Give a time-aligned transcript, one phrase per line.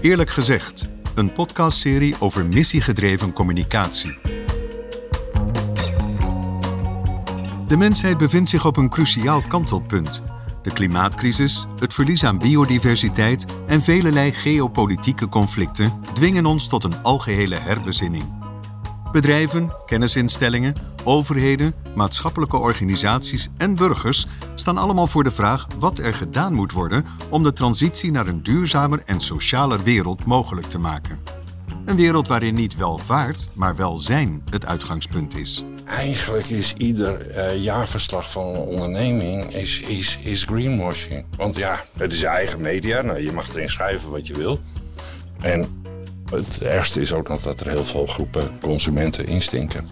[0.00, 4.18] Eerlijk gezegd, een podcastserie over missiegedreven communicatie.
[7.68, 10.22] De mensheid bevindt zich op een cruciaal kantelpunt.
[10.62, 17.56] De klimaatcrisis, het verlies aan biodiversiteit en velelei geopolitieke conflicten dwingen ons tot een algehele
[17.56, 18.35] herbezinning.
[19.16, 20.74] Bedrijven, kennisinstellingen,
[21.04, 27.04] overheden, maatschappelijke organisaties en burgers staan allemaal voor de vraag wat er gedaan moet worden
[27.28, 31.18] om de transitie naar een duurzamer en socialer wereld mogelijk te maken.
[31.84, 35.64] Een wereld waarin niet welvaart, maar welzijn het uitgangspunt is.
[35.84, 41.24] Eigenlijk is ieder uh, jaarverslag van een onderneming is, is, is greenwashing.
[41.36, 43.02] Want ja, het is je eigen media.
[43.02, 44.60] Nou, je mag erin schrijven wat je wil.
[45.40, 45.84] En
[46.30, 49.88] het ergste is ook nog dat er heel veel groepen consumenten instinken.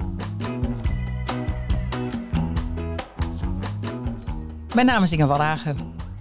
[4.75, 5.77] Mijn naam is Inge Walhagen.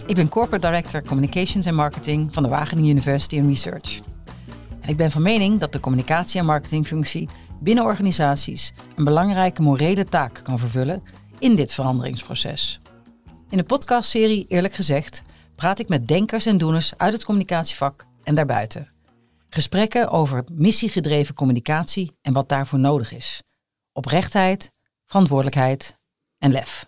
[0.05, 4.01] Ik ben Corporate Director Communications en Marketing van de Wageningen University and Research.
[4.81, 10.05] En ik ben van mening dat de communicatie- en marketingfunctie binnen organisaties een belangrijke morele
[10.05, 11.03] taak kan vervullen
[11.39, 12.81] in dit veranderingsproces.
[13.49, 15.23] In de podcastserie Eerlijk gezegd
[15.55, 18.92] praat ik met denkers en doeners uit het communicatievak en daarbuiten.
[19.53, 23.43] Gesprekken over missiegedreven communicatie en wat daarvoor nodig is.
[23.91, 24.71] Oprechtheid,
[25.05, 25.97] verantwoordelijkheid
[26.37, 26.87] en lef.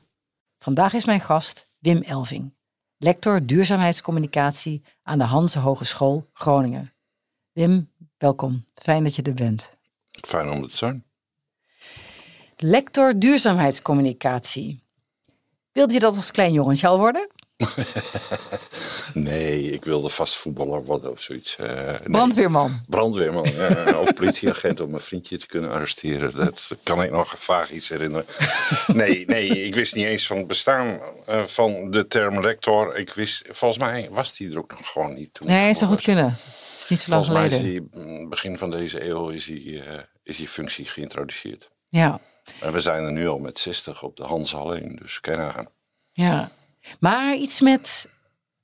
[0.60, 2.54] Vandaag is mijn gast Wim Elving,
[2.98, 6.94] lector duurzaamheidscommunicatie aan de Hanse Hogeschool Groningen.
[7.52, 8.66] Wim, welkom.
[8.76, 9.76] Fijn dat je er bent.
[10.12, 11.06] Fijn om het te zijn.
[12.58, 14.84] Lector duurzaamheidscommunicatie.
[15.72, 17.30] Wilde je dat als klein jongetje al worden?
[19.14, 21.58] nee, ik wilde vast voetballer worden of zoiets.
[21.60, 22.00] Uh, nee.
[22.04, 22.82] Brandweerman.
[22.88, 26.36] Brandweerman, uh, of politieagent om mijn vriendje te kunnen arresteren.
[26.36, 28.26] Dat kan ik nog vaag iets herinneren.
[28.88, 32.96] nee, nee, ik wist niet eens van het bestaan uh, van de term lector.
[32.96, 35.48] Ik wist, volgens mij was die er ook nog gewoon niet toen.
[35.48, 36.30] Nee, zou goed kunnen.
[36.30, 37.66] Het is niet zo lang volgens geleden.
[37.66, 39.82] mij is die, mm, begin van deze eeuw is die,
[40.24, 41.72] is die functie geïntroduceerd.
[41.90, 42.20] Ja.
[42.60, 45.68] En we zijn er nu al met 60 op de Hans alleen, dus nagaan.
[46.12, 46.52] Ja.
[47.00, 48.10] Maar iets met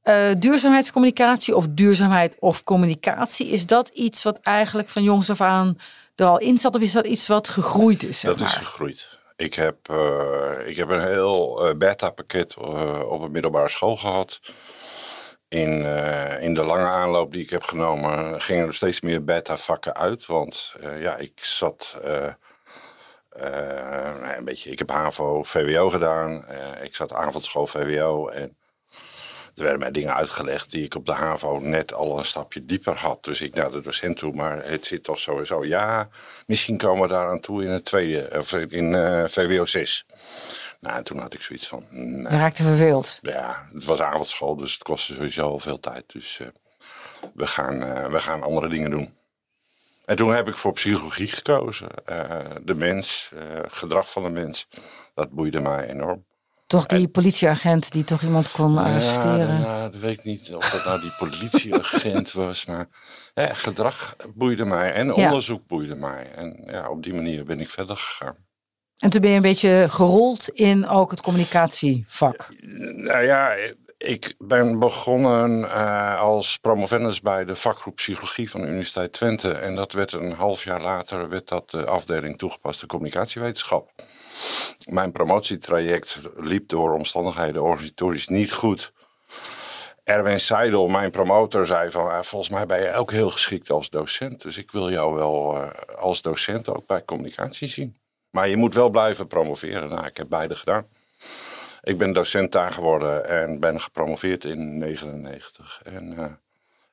[0.04, 5.78] uh, duurzaamheidscommunicatie of duurzaamheid of communicatie, is dat iets wat eigenlijk van jongs af aan
[6.16, 6.76] er al in zat?
[6.76, 8.20] Of is dat iets wat gegroeid is?
[8.20, 9.20] Zeg dat is gegroeid.
[9.36, 12.58] Ik heb, uh, ik heb een heel uh, beta-pakket
[13.08, 14.40] op een middelbare school gehad.
[15.48, 15.86] In,
[16.40, 20.26] in de lange aanloop die ik heb genomen gingen er steeds meer beta-vakken uit.
[20.26, 21.98] Want ja, ik zat
[24.42, 26.46] een beetje, ik heb HAVO, VWO gedaan.
[26.52, 28.58] Uh, ik zat avondschool VWO en
[29.56, 32.96] er werden mij dingen uitgelegd die ik op de HAVO net al een stapje dieper
[32.96, 33.24] had.
[33.24, 35.66] Dus ik naar de docent toe, maar het zit toch sowieso.
[35.66, 36.10] Ja,
[36.46, 40.06] misschien komen we daar aan toe in het tweede, of in uh, VWO 6.
[40.80, 41.86] Nou, en toen had ik zoiets van...
[41.90, 43.20] Nou, Je raakte verveeld.
[43.22, 46.04] Ja, het was avondschool, dus het kostte sowieso al veel tijd.
[46.12, 46.40] Dus
[47.34, 47.80] we, gaan,
[48.12, 49.14] we gaan andere dingen doen.
[50.06, 51.90] En toen heb ik voor psychologie gekozen.
[52.10, 54.68] Uh, de mens, uh, gedrag van de mens.
[55.14, 56.26] Dat boeide mij enorm.
[56.68, 59.60] Toch die en, politieagent die toch iemand kon arresteren?
[59.60, 62.66] Ja, dat weet ik niet of dat nou die politieagent was.
[62.66, 62.88] Maar
[63.34, 65.14] ja, gedrag boeide mij en ja.
[65.14, 66.32] onderzoek boeide mij.
[66.36, 68.36] En ja, op die manier ben ik verder gegaan.
[68.98, 72.48] En toen ben je een beetje gerold in ook het communicatievak.
[72.96, 73.56] Nou ja,
[74.02, 79.52] ik ben begonnen uh, als promovendus bij de vakgroep Psychologie van de Universiteit Twente.
[79.52, 83.92] En dat werd een half jaar later werd dat de afdeling toegepaste communicatiewetenschap.
[84.86, 88.94] Mijn promotietraject liep door omstandigheden organisatorisch niet goed.
[90.04, 92.06] Erwin Seidel, mijn promotor, zei van...
[92.06, 94.42] Uh, volgens mij ben je ook heel geschikt als docent.
[94.42, 97.98] Dus ik wil jou wel uh, als docent ook bij communicatie zien.
[98.30, 99.90] Maar je moet wel blijven promoveren.
[99.90, 100.88] Nou, ik heb beide gedaan.
[101.84, 105.82] Ik ben docent daar geworden en ben gepromoveerd in 1999.
[105.84, 106.26] En uh,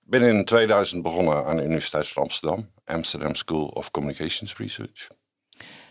[0.01, 2.71] ben in 2000 begonnen aan de Universiteit van Amsterdam.
[2.85, 5.07] Amsterdam School of Communications Research.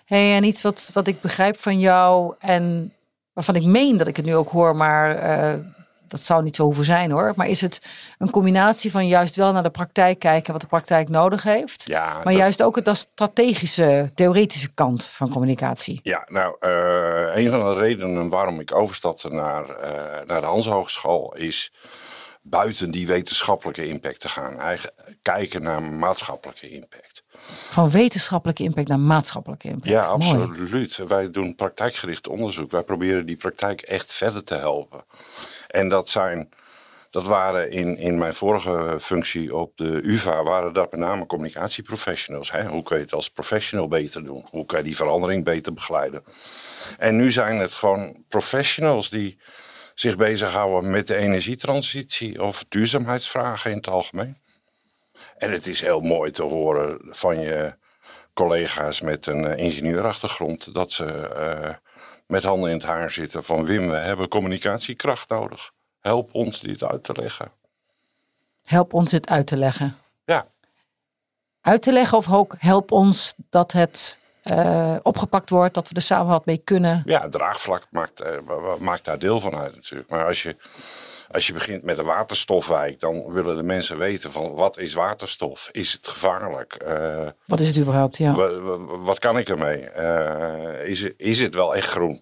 [0.05, 2.93] Hey, en iets wat, wat ik begrijp van jou en
[3.33, 5.65] waarvan ik meen dat ik het nu ook hoor, maar uh,
[6.07, 7.33] dat zou niet zo hoeven zijn hoor.
[7.35, 7.81] Maar is het
[8.17, 12.13] een combinatie van juist wel naar de praktijk kijken wat de praktijk nodig heeft, ja,
[12.13, 12.35] maar dat...
[12.35, 15.99] juist ook de strategische, theoretische kant van communicatie?
[16.03, 20.67] Ja, nou, uh, een van de redenen waarom ik overstapte naar, uh, naar de Hans
[20.67, 21.71] Hogeschool is
[22.41, 24.59] buiten die wetenschappelijke impact te gaan.
[24.59, 27.23] Eigen, kijken naar maatschappelijke impact.
[27.69, 29.87] Van wetenschappelijke impact naar maatschappelijke impact.
[29.87, 30.97] Ja, absoluut.
[30.97, 31.07] Mooi.
[31.07, 32.71] Wij doen praktijkgericht onderzoek.
[32.71, 35.03] Wij proberen die praktijk echt verder te helpen.
[35.67, 36.49] En dat zijn,
[37.09, 42.51] dat waren in, in mijn vorige functie op de UvA, waren dat met name communicatieprofessionals.
[42.51, 42.65] Hè?
[42.65, 44.45] Hoe kun je het als professional beter doen?
[44.49, 46.23] Hoe kan je die verandering beter begeleiden?
[46.97, 49.39] En nu zijn het gewoon professionals die
[49.95, 54.37] zich bezighouden met de energietransitie of duurzaamheidsvragen in het algemeen.
[55.37, 57.75] En het is heel mooi te horen van je
[58.33, 61.05] collega's met een eh, ingenieurachtergrond dat ze
[61.37, 61.73] uh,
[62.27, 65.71] met handen in het haar zitten van Wim, we hebben communicatiekracht nodig.
[65.99, 67.51] Help ons dit uit te leggen.
[68.61, 69.97] Help ons dit uit te leggen.
[70.25, 70.47] Ja.
[71.61, 76.01] Uit te leggen of ook help ons dat het uh, opgepakt wordt, dat we er
[76.01, 77.01] samen wat mee kunnen.
[77.05, 80.09] Ja, het draagvlak maakt, uh, maakt daar deel van uit natuurlijk.
[80.09, 80.55] Maar als je,
[81.31, 85.69] als je begint met een waterstofwijk, dan willen de mensen weten van wat is waterstof?
[85.71, 86.83] Is het gevaarlijk?
[86.87, 88.33] Uh, wat is het überhaupt, ja.
[88.85, 89.89] Wat, kan ik ermee?
[90.83, 92.21] is, is het wel echt groen?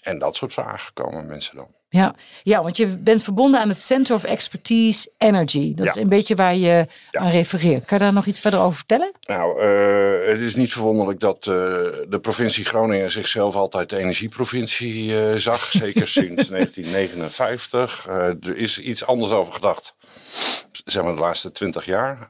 [0.00, 1.74] En dat soort vragen komen mensen dan.
[1.92, 5.74] Ja, ja, want je bent verbonden aan het Center of Expertise Energy.
[5.74, 7.84] Dat is een beetje waar je aan refereert.
[7.84, 9.12] Kan je daar nog iets verder over vertellen?
[9.20, 11.54] Nou, uh, het is niet verwonderlijk dat uh,
[12.08, 15.70] de provincie Groningen zichzelf altijd de energieprovincie uh, zag.
[15.84, 18.06] Zeker sinds 1959.
[18.08, 19.94] er is iets anders over gedacht.
[20.84, 22.28] Zeg maar de laatste twintig jaar.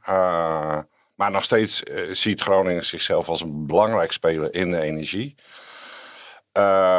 [1.14, 5.34] maar nog steeds ziet Groningen zichzelf als een belangrijk speler in de energie.
[6.52, 6.89] Ehm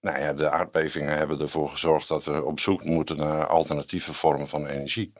[0.00, 4.48] nou ja, de aardbevingen hebben ervoor gezorgd dat we op zoek moeten naar alternatieve vormen
[4.48, 5.12] van energie.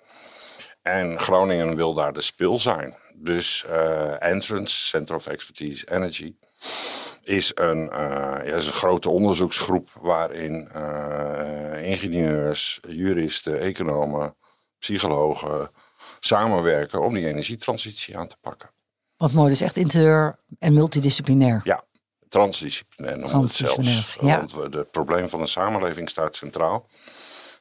[0.82, 2.94] En Groningen wil daar de spil zijn.
[3.14, 6.34] Dus uh, Entrance, Center of Expertise Energy,
[7.22, 7.90] is een, uh,
[8.44, 14.36] ja, is een grote onderzoeksgroep waarin uh, ingenieurs, juristen, economen,
[14.78, 15.70] psychologen
[16.20, 18.70] samenwerken om die energietransitie aan te pakken.
[19.16, 21.60] Wat mooi, dus echt inter- en multidisciplinair.
[21.64, 21.84] Ja,
[22.30, 24.16] transdisciplinair noemen het zelfs.
[24.20, 24.36] Ja.
[24.36, 26.88] Want we, het probleem van de samenleving staat centraal.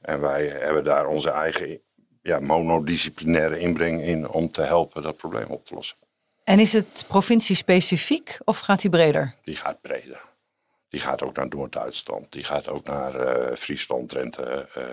[0.01, 1.81] En wij hebben daar onze eigen
[2.21, 5.98] ja, monodisciplinaire inbreng in om te helpen dat probleem op te lossen.
[6.44, 9.36] En is het provincie-specifiek of gaat die breder?
[9.44, 10.21] Die gaat breder.
[10.89, 12.31] Die gaat ook naar Noord-Duitsland.
[12.31, 13.16] Die gaat ook naar
[13.50, 14.69] uh, Friesland, Drenthe.
[14.77, 14.83] Uh,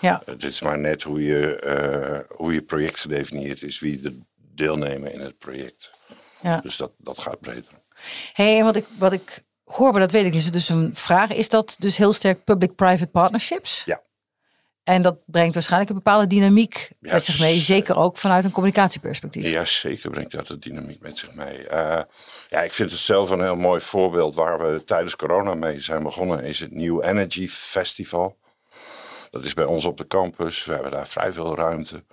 [0.00, 0.22] ja.
[0.24, 1.62] Het is maar net hoe je,
[2.30, 5.90] uh, hoe je project gedefinieerd is, wie er deelnemen in het project.
[6.40, 6.60] Ja.
[6.60, 7.84] Dus dat, dat gaat breder
[8.32, 10.90] hey, en wat ik, wat ik hoor, maar dat weet ik niet, is dus een
[10.96, 11.30] vraag.
[11.30, 13.82] Is dat dus heel sterk public-private partnerships?
[13.84, 14.04] Ja.
[14.84, 17.58] En dat brengt waarschijnlijk een bepaalde dynamiek ja, met zich mee.
[17.58, 19.48] Zeker ook vanuit een communicatieperspectief.
[19.48, 21.58] Ja, zeker brengt dat de dynamiek met zich mee.
[21.58, 22.00] Uh,
[22.46, 26.02] ja, ik vind het zelf een heel mooi voorbeeld waar we tijdens corona mee zijn
[26.02, 26.44] begonnen.
[26.44, 28.36] Is het New Energy Festival.
[29.30, 30.64] Dat is bij ons op de campus.
[30.64, 32.04] We hebben daar vrij veel ruimte.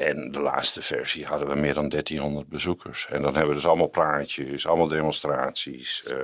[0.00, 3.06] En de laatste versie hadden we meer dan 1300 bezoekers.
[3.06, 6.04] En dan hebben we dus allemaal praatjes, allemaal demonstraties.
[6.08, 6.14] Uh,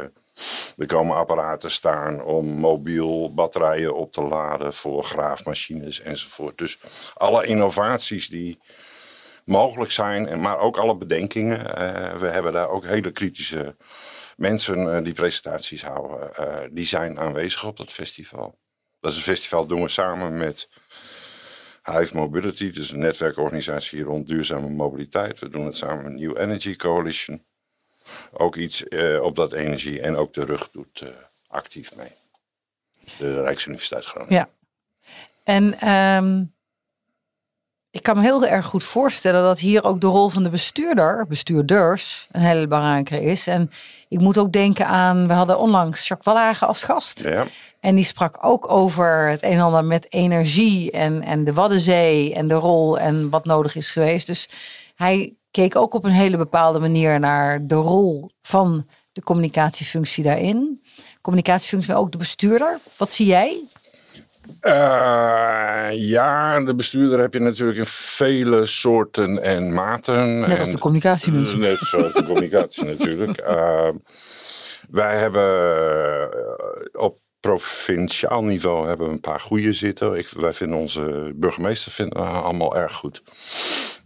[0.77, 6.59] er komen apparaten staan om mobiel batterijen op te laden voor graafmachines enzovoort.
[6.59, 6.79] Dus
[7.15, 8.59] alle innovaties die
[9.45, 11.59] mogelijk zijn, maar ook alle bedenkingen.
[11.59, 13.77] Uh, we hebben daar ook hele kritische
[14.37, 16.31] mensen uh, die presentaties houden.
[16.75, 18.59] die zijn aanwezig op dat festival.
[19.01, 20.69] Dat is een festival doen we samen met
[21.93, 25.39] Hive Mobility, dus een netwerkorganisatie rond duurzame mobiliteit.
[25.39, 27.45] We doen het samen met New Energy Coalition.
[28.33, 31.09] Ook iets uh, op dat energie en ook de rug doet uh,
[31.49, 32.13] actief mee.
[33.19, 34.35] De Rijksuniversiteit Groningen.
[34.35, 34.49] Ja.
[35.45, 36.55] En um,
[37.91, 41.27] ik kan me heel erg goed voorstellen dat hier ook de rol van de bestuurder,
[41.27, 43.47] bestuurders, een hele belangrijke is.
[43.47, 43.71] En
[44.09, 47.23] ik moet ook denken aan, we hadden onlangs Jacques Wallage als gast.
[47.23, 47.47] Ja.
[47.87, 52.35] En die sprak ook over het een en ander met energie en, en de Waddenzee
[52.35, 54.27] en de rol en wat nodig is geweest.
[54.27, 54.49] Dus
[54.95, 60.83] hij keek ook op een hele bepaalde manier naar de rol van de communicatiefunctie daarin.
[61.21, 62.79] Communicatiefunctie, maar ook de bestuurder.
[62.97, 63.61] Wat zie jij?
[64.63, 70.41] Uh, ja, de bestuurder heb je natuurlijk in vele soorten en maten.
[70.41, 71.59] Net als de communicatiemensen.
[71.59, 73.41] Net zoals de communicatie natuurlijk.
[73.41, 73.89] Uh,
[74.91, 76.29] wij hebben
[76.93, 80.15] op provinciaal niveau hebben we een paar goede zitten.
[80.15, 83.23] Ik, wij vinden onze burgemeester vinden allemaal erg goed.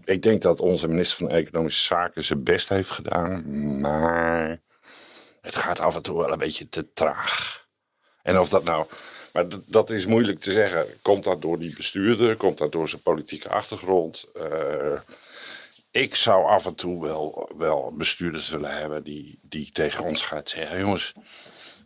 [0.04, 3.42] Ik denk dat onze minister van Economische Zaken zijn best heeft gedaan.
[3.80, 4.60] Maar
[5.40, 7.66] het gaat af en toe wel een beetje te traag.
[8.22, 8.86] En of dat nou.
[9.32, 10.86] Maar dat is moeilijk te zeggen.
[11.02, 12.36] Komt dat door die bestuurder?
[12.36, 14.26] Komt dat door zijn politieke achtergrond?
[14.36, 15.00] Uh,
[15.90, 20.48] ik zou af en toe wel, wel bestuurders willen hebben die, die tegen ons gaat
[20.48, 21.12] zeggen: jongens,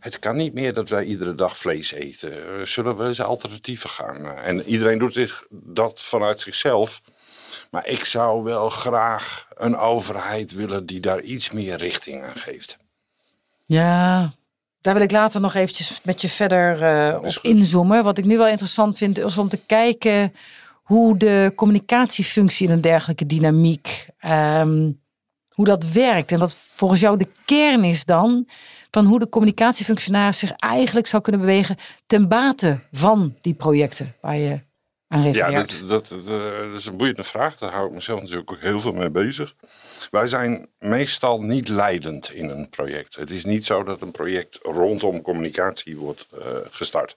[0.04, 2.66] het kan niet meer dat wij iedere dag vlees eten.
[2.66, 4.26] Zullen we eens alternatieven gaan?
[4.26, 7.00] En iedereen doet dat vanuit zichzelf.
[7.70, 12.76] Maar ik zou wel graag een overheid willen die daar iets meer richting aan geeft.
[13.64, 14.30] Ja,
[14.80, 18.04] Daar wil ik later nog eventjes met je verder uh, op inzoomen.
[18.04, 20.32] Wat ik nu wel interessant vind, is om te kijken
[20.82, 24.90] hoe de communicatiefunctie in een dergelijke dynamiek, ehm,
[25.48, 26.32] hoe dat werkt.
[26.32, 28.46] En wat volgens jou de kern is dan
[28.94, 34.36] van hoe de communicatiefunctionaris zich eigenlijk zou kunnen bewegen ten bate van die projecten waar
[34.36, 34.60] je
[35.08, 35.70] aan refereert.
[35.72, 37.58] Ja, dat, dat, dat is een boeiende vraag.
[37.58, 39.54] Daar hou ik mezelf natuurlijk ook heel veel mee bezig.
[40.10, 43.16] Wij zijn meestal niet leidend in een project.
[43.16, 47.16] Het is niet zo dat een project rondom communicatie wordt uh, gestart.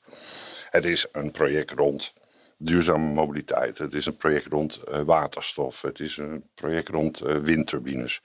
[0.69, 2.13] Het is een project rond
[2.57, 3.77] duurzame mobiliteit.
[3.77, 5.81] Het is een project rond uh, waterstof.
[5.81, 8.21] Het is een project rond uh, windturbines.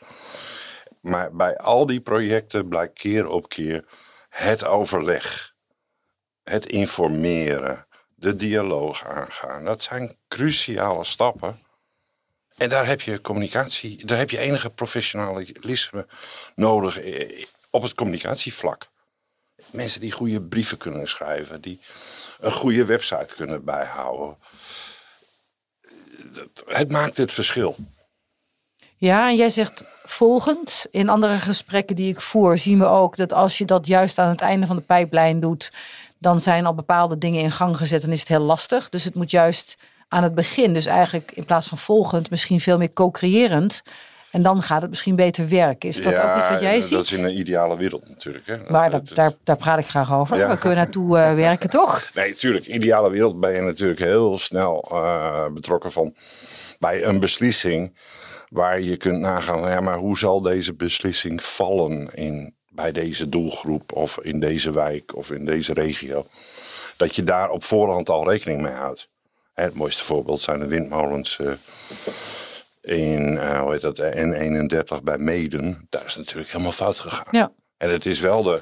[1.03, 3.85] Maar bij al die projecten blijkt keer op keer
[4.29, 5.55] het overleg,
[6.43, 9.65] het informeren, de dialoog aangaan.
[9.65, 11.61] Dat zijn cruciale stappen
[12.57, 16.07] en daar heb je communicatie, daar heb je enige professionalisme
[16.55, 17.01] nodig
[17.71, 18.91] op het communicatievlak.
[19.71, 21.81] Mensen die goede brieven kunnen schrijven, die
[22.39, 24.37] een goede website kunnen bijhouden.
[26.67, 27.77] Het maakt het verschil.
[29.03, 30.87] Ja, en jij zegt volgend.
[30.91, 34.29] In andere gesprekken die ik voer, zien we ook dat als je dat juist aan
[34.29, 35.73] het einde van de pijplijn doet,
[36.19, 38.89] dan zijn al bepaalde dingen in gang gezet en is het heel lastig.
[38.89, 39.79] Dus het moet juist
[40.09, 40.75] aan het begin.
[40.75, 43.83] Dus eigenlijk in plaats van volgend, misschien veel meer co-creërend.
[44.31, 45.89] En dan gaat het misschien beter werken.
[45.89, 46.91] Is dat ook iets wat jij ziet?
[46.91, 48.47] Dat is in een ideale wereld natuurlijk.
[48.47, 48.57] Hè.
[48.69, 50.49] Maar dat, daar, daar praat ik graag over.
[50.49, 52.11] We kunnen naartoe uh, werken, toch?
[52.15, 52.67] Nee, natuurlijk.
[52.67, 56.15] Ideale wereld ben je natuurlijk heel snel uh, betrokken van
[56.79, 57.93] bij een beslissing
[58.53, 63.93] waar je kunt nagaan, ja, maar hoe zal deze beslissing vallen in, bij deze doelgroep
[63.93, 66.27] of in deze wijk of in deze regio?
[66.97, 69.09] Dat je daar op voorhand al rekening mee houdt.
[69.53, 71.53] Het mooiste voorbeeld zijn de windmolens uh,
[72.81, 75.87] in uh, hoe heet dat, N31 bij Meden.
[75.91, 77.27] Daar is natuurlijk helemaal fout gegaan.
[77.31, 77.53] Ja.
[77.77, 78.61] En het is wel de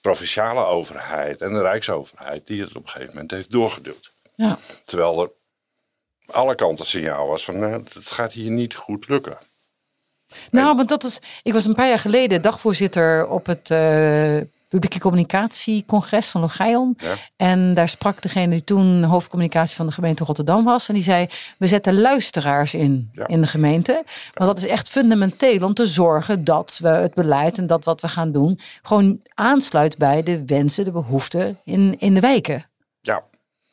[0.00, 4.12] provinciale overheid en de rijksoverheid die het op een gegeven moment heeft doorgeduwd.
[4.34, 4.58] Ja.
[4.82, 5.30] Terwijl er
[6.26, 9.38] alle kanten signaal was van nou, het gaat hier niet goed lukken.
[10.50, 11.18] Nou, want dat is.
[11.42, 14.36] Ik was een paar jaar geleden dagvoorzitter op het uh,
[14.68, 16.98] publieke communicatiecongres van Logeion.
[17.36, 20.88] En daar sprak degene die toen hoofdcommunicatie van de gemeente Rotterdam was.
[20.88, 21.28] En die zei,
[21.58, 24.04] we zetten luisteraars in, in de gemeente.
[24.34, 28.00] Want dat is echt fundamenteel om te zorgen dat we het beleid en dat wat
[28.00, 28.60] we gaan doen...
[28.82, 32.66] gewoon aansluit bij de wensen, de behoeften in, in de wijken.
[33.00, 33.22] Ja,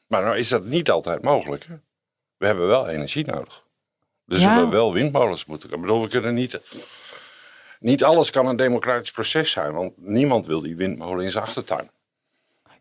[0.08, 1.66] maar nou is dat niet altijd mogelijk.
[1.68, 1.76] Hè?
[2.42, 3.64] We hebben wel energie nodig.
[4.26, 5.70] Dus we hebben wel windmolens moeten.
[5.74, 6.60] Ik bedoel, we kunnen niet
[7.80, 11.92] niet alles kan een democratisch proces zijn, want niemand wil die windmolen in zijn achtertuin.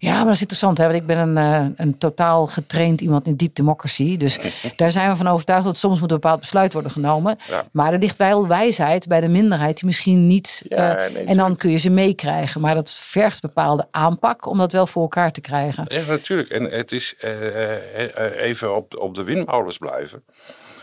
[0.02, 0.78] Ja, maar dat is interessant.
[0.78, 0.84] Hè?
[0.84, 4.16] Want ik ben een, uh, een totaal getraind iemand in deep democracy.
[4.16, 4.38] Dus
[4.76, 7.38] daar zijn we van overtuigd dat soms moet een bepaald besluit worden genomen.
[7.72, 10.62] Maar er ligt wel wijsheid bij de minderheid die misschien niet.
[10.68, 12.60] Uh, en dan kun je ze meekrijgen.
[12.60, 15.84] Maar dat vergt bepaalde aanpak om dat wel voor elkaar te krijgen.
[15.88, 16.48] Ja, natuurlijk.
[16.48, 20.24] En het is uh, even op, op de windmolens blijven.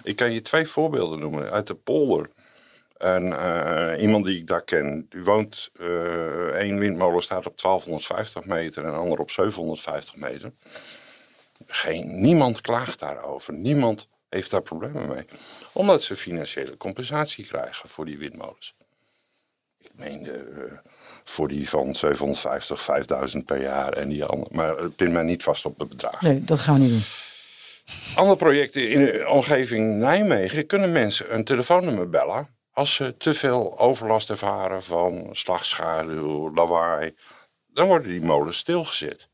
[0.03, 2.29] Ik kan je twee voorbeelden noemen uit de polder.
[2.98, 8.46] En uh, iemand die ik daar ken, die woont, uh, één windmolen staat op 1250
[8.46, 10.51] meter en een ander op 750 meter.
[11.66, 13.54] Geen, niemand klaagt daarover.
[13.54, 15.25] Niemand heeft daar problemen mee.
[15.72, 18.75] Omdat ze financiële compensatie krijgen voor die windmolens.
[19.77, 20.34] Ik meen uh,
[21.24, 24.56] voor die van 750, 5000 per jaar en die andere.
[24.56, 26.22] Maar het pint mij niet vast op het bedrag.
[26.22, 27.04] Nee, dat gaan we niet doen.
[28.16, 33.79] Andere projecten in de omgeving Nijmegen kunnen mensen een telefoonnummer bellen als ze te veel
[33.79, 37.15] overlast ervaren van slagschaduw, lawaai,
[37.67, 39.29] dan worden die molens stilgezet.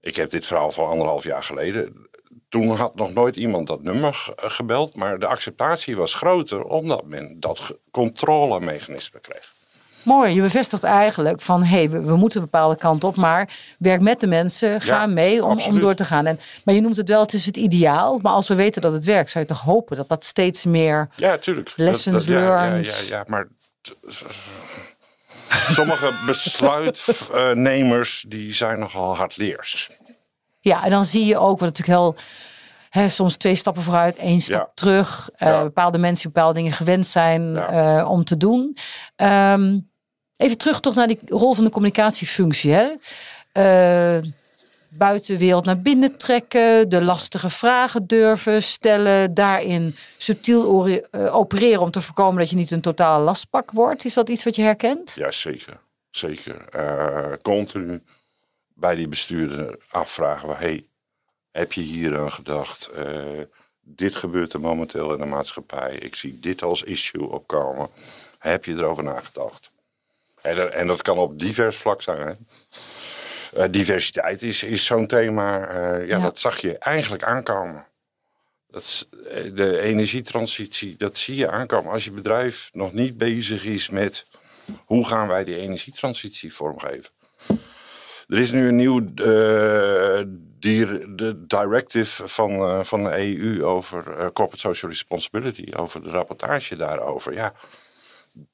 [0.00, 2.08] Ik heb dit verhaal van anderhalf jaar geleden.
[2.48, 7.40] Toen had nog nooit iemand dat nummer gebeld, maar de acceptatie was groter omdat men
[7.40, 9.54] dat controlemechanisme kreeg.
[10.02, 14.00] Mooi, je bevestigt eigenlijk van hé, hey, we, moeten een bepaalde kant op, maar werk
[14.00, 16.26] met de mensen, ga mee om, om door te gaan.
[16.26, 18.92] En, maar je noemt het wel, het is het ideaal, maar als we weten dat
[18.92, 21.72] het werkt, zou je toch hopen dat dat steeds meer ja, tuurlijk.
[21.76, 22.88] lessons dat, learned.
[22.88, 23.48] Ja, ja, ja, maar
[25.48, 29.90] sommige besluitnemers die zijn nogal hardleers.
[30.60, 32.16] Ja, en dan zie je ook wat natuurlijk heel
[32.90, 35.30] He, soms twee stappen vooruit, één stap terug.
[35.38, 38.76] Uh, Bepaalde mensen bepaalde dingen gewend zijn uh, om te doen.
[39.16, 39.89] Um,
[40.40, 42.72] Even terug toch naar die rol van de communicatiefunctie.
[42.72, 42.90] Hè?
[43.52, 44.28] Uh,
[44.88, 51.00] buitenwereld naar binnen trekken, de lastige vragen durven stellen, daarin subtiel uh,
[51.34, 54.04] opereren om te voorkomen dat je niet een totale lastpak wordt.
[54.04, 55.14] Is dat iets wat je herkent?
[55.14, 55.80] Ja, zeker.
[56.10, 56.64] Zeker.
[56.76, 58.02] Uh, continu
[58.74, 60.86] bij die bestuurder afvragen: hey,
[61.50, 62.90] heb je hier aan gedacht?
[63.82, 65.94] dit gebeurt er momenteel in de maatschappij.
[65.94, 67.88] Ik zie dit als issue opkomen.
[68.38, 69.69] Heb je erover nagedacht?
[70.42, 72.20] En dat, en dat kan op divers vlak zijn.
[72.20, 72.32] Hè?
[73.56, 75.68] Uh, diversiteit is, is zo'n thema.
[75.68, 77.86] Uh, ja, ja, dat zag je eigenlijk aankomen.
[78.70, 79.08] Dat,
[79.54, 81.92] de energietransitie, dat zie je aankomen.
[81.92, 84.26] Als je bedrijf nog niet bezig is met
[84.84, 87.10] hoe gaan wij die energietransitie vormgeven.
[88.28, 89.06] Er is nu een nieuw uh,
[90.58, 96.76] de directive van, uh, van de EU over uh, corporate social responsibility, over de rapportage
[96.76, 97.34] daarover.
[97.34, 97.52] Ja,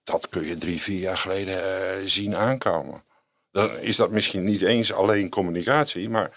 [0.04, 3.02] dat kun je drie, vier jaar geleden zien aankomen.
[3.50, 6.30] Dan is dat misschien niet eens alleen communicatie, maar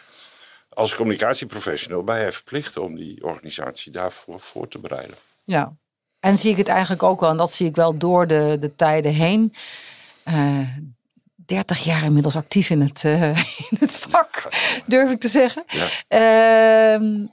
[0.69, 5.15] als communicatieprofessional ben je verplicht om die organisatie daarvoor voor te bereiden.
[5.43, 5.73] Ja,
[6.19, 8.75] en zie ik het eigenlijk ook wel, en dat zie ik wel door de, de
[8.75, 9.53] tijden heen.
[10.25, 10.67] Uh,
[11.35, 13.37] 30 jaar inmiddels actief in het, uh,
[13.69, 14.47] in het vak,
[14.85, 15.63] durf ik te zeggen.
[15.67, 16.99] Ja.
[16.99, 17.27] Uh,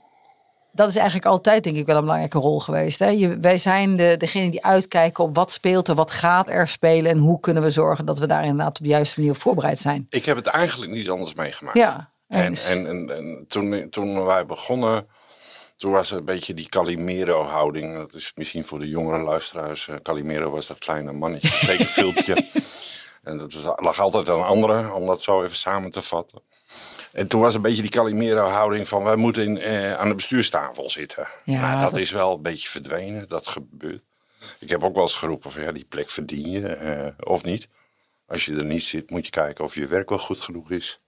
[0.77, 2.99] dat is eigenlijk altijd, denk ik, wel een belangrijke rol geweest.
[2.99, 3.09] Hè?
[3.09, 7.11] Je, wij zijn de, degene die uitkijken op wat speelt er, wat gaat er spelen
[7.11, 9.79] en hoe kunnen we zorgen dat we daar inderdaad op de juiste manier op voorbereid
[9.79, 10.07] zijn.
[10.09, 11.77] Ik heb het eigenlijk niet anders meegemaakt.
[11.77, 15.07] Ja, en, en, en, en, toen, toen wij begonnen,
[15.75, 17.97] toen was er een beetje die Calimero-houding.
[17.97, 19.87] Dat is misschien voor de jongere luisteraars.
[19.87, 22.35] Uh, Calimero was dat kleine mannetje, tekenfilmpje.
[23.23, 26.41] en dat was, lag altijd aan anderen, om dat zo even samen te vatten.
[27.17, 30.89] En toen was een beetje die Calimero-houding van wij moeten in, eh, aan de bestuurstafel
[30.89, 31.27] zitten.
[31.43, 34.03] Ja, maar dat, is wel een beetje verdwenen, dat gebeurt.
[34.59, 37.67] Ik heb ook wel eens geroepen van ja, die plek verdien je eh, of niet.
[38.27, 41.01] Als je er niet zit, moet je kijken of je werk wel goed genoeg is.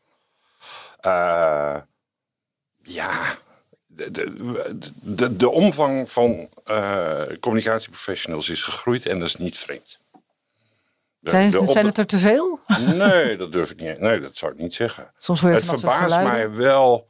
[1.05, 1.77] Uh,
[2.81, 3.35] ja,
[3.85, 4.11] de,
[5.01, 6.49] de, de, omvang van
[7.39, 9.99] communicatieprofessionals is gegroeid en dat is niet vreemd.
[11.21, 12.59] Zijn, zijn het er te veel?
[12.95, 13.99] Nee, dat durf ik niet.
[13.99, 15.11] Nee, dat zou ik niet zeggen.
[15.17, 17.07] Soms het verbaast mij wel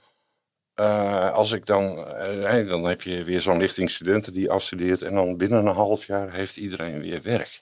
[0.75, 2.07] uh, als ik dan.
[2.21, 5.01] Uh, dan heb je weer zo'n lichting studenten die afstudeert.
[5.01, 7.61] En dan binnen een half jaar heeft iedereen weer werk.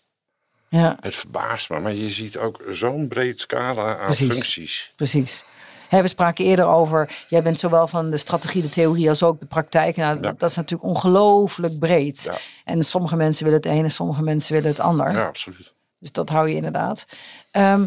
[0.69, 0.97] Ja.
[0.99, 1.79] Het verbaast me.
[1.79, 4.93] Maar je ziet ook zo'n breed scala aan functies.
[4.95, 5.43] Precies
[5.89, 9.45] we spraken eerder over, jij bent zowel van de strategie, de theorie als ook de
[9.45, 9.95] praktijk.
[9.95, 12.29] Nou, dat, is natuurlijk ongelooflijk breed.
[12.65, 15.11] En sommige mensen willen het ene, sommige mensen willen het ander.
[15.11, 15.73] Ja, absoluut.
[15.99, 17.05] Dus dat hou je inderdaad.
[17.51, 17.85] Ehm,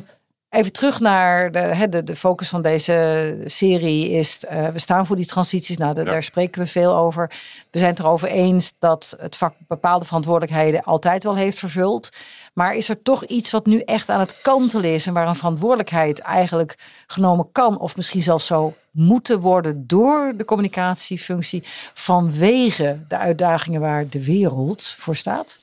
[0.51, 5.17] even terug naar de, de, de, focus van deze serie is, uh, we staan voor
[5.17, 5.77] die transities.
[5.77, 7.31] Nou, daar spreken we veel over.
[7.71, 12.09] We zijn het erover eens dat het vak bepaalde verantwoordelijkheden altijd wel heeft vervuld.
[12.53, 15.35] Maar is er toch iets wat nu echt aan het kantelen is en waar een
[15.35, 21.63] verantwoordelijkheid eigenlijk genomen kan of misschien zelfs zo moeten worden door de communicatiefunctie
[21.95, 25.59] vanwege de uitdagingen waar de wereld voor staat?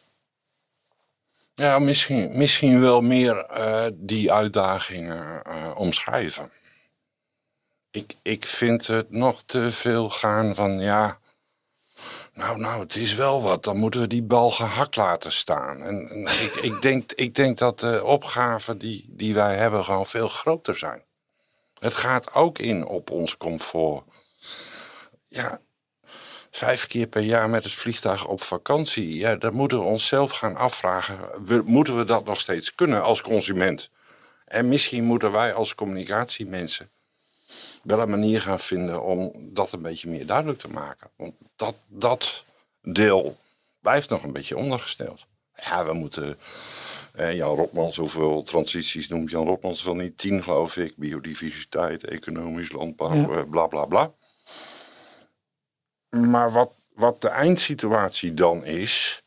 [1.59, 6.51] Ja, misschien, misschien wel meer uh, die uitdagingen uh, omschrijven.
[7.91, 11.19] Ik, ik vind het nog te veel gaan van ja.
[12.33, 13.63] Nou, nou, het is wel wat.
[13.63, 15.83] Dan moeten we die bal gehakt laten staan.
[15.83, 20.05] En, en ik, ik, denk, ik denk dat de opgaven die, die wij hebben gewoon
[20.05, 21.03] veel groter zijn.
[21.79, 24.03] Het gaat ook in op ons comfort.
[25.21, 25.61] Ja,
[26.57, 29.17] vijf keer per jaar met het vliegtuig op vakantie.
[29.17, 31.17] Ja, dat moeten we onszelf gaan afvragen.
[31.45, 33.89] We, moeten we dat nog steeds kunnen als consument?
[34.45, 36.89] En misschien moeten wij als communicatiemensen
[37.83, 41.09] wel een manier gaan vinden om dat een beetje meer duidelijk te maken.
[41.15, 42.45] Want dat, dat
[42.81, 43.37] deel
[43.79, 45.25] blijft nog een beetje ondergesteld.
[45.55, 46.37] Ja, we moeten.
[47.13, 50.17] Eh, Jan Rotmans, hoeveel transities noemt Jan Rotmans wel niet?
[50.17, 50.93] Tien, geloof ik.
[50.95, 53.29] Biodiversiteit, economisch, landbouw, ja.
[53.29, 54.11] Eh, bla bla bla.
[56.09, 59.23] Maar wat, wat de eindsituatie dan is,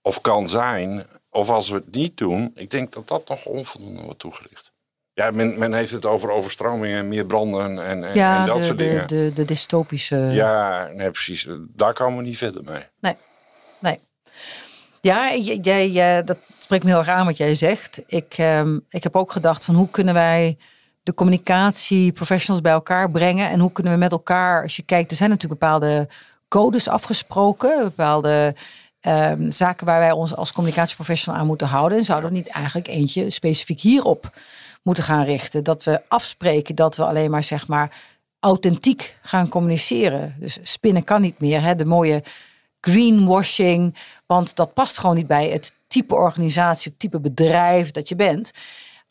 [0.00, 4.02] of kan zijn, of als we het niet doen, ik denk dat dat nog onvoldoende
[4.02, 4.72] wordt toegelicht.
[5.14, 9.06] Ja, men, men heeft het over overstromingen, meer branden en, en, en dat soort dingen.
[9.06, 10.16] De, de, de dystopische.
[10.16, 11.48] Ja, nee, precies.
[11.60, 12.82] Daar komen we niet verder mee.
[13.00, 13.16] Nee,
[13.78, 14.00] nee.
[15.00, 18.02] Ja, jij, jij, dat spreekt me heel erg aan wat jij zegt.
[18.06, 20.58] Ik, um, ik heb ook gedacht van hoe kunnen wij
[21.02, 25.10] de communicatie professionals bij elkaar brengen en hoe kunnen we met elkaar, als je kijkt,
[25.10, 26.08] er zijn natuurlijk bepaalde
[26.48, 28.54] codes afgesproken, bepaalde
[29.06, 31.98] um, zaken waar wij ons als communicatieprofessional aan moeten houden.
[31.98, 34.32] En zouden we niet eigenlijk eentje specifiek hierop
[34.82, 35.64] moeten gaan richten.
[35.64, 37.96] Dat we afspreken dat we alleen maar zeg maar
[38.40, 40.34] authentiek gaan communiceren.
[40.38, 41.62] Dus spinnen kan niet meer.
[41.62, 41.74] Hè?
[41.74, 42.22] De mooie
[42.80, 43.94] greenwashing.
[44.26, 48.50] Want dat past gewoon niet bij het type organisatie, het type bedrijf dat je bent.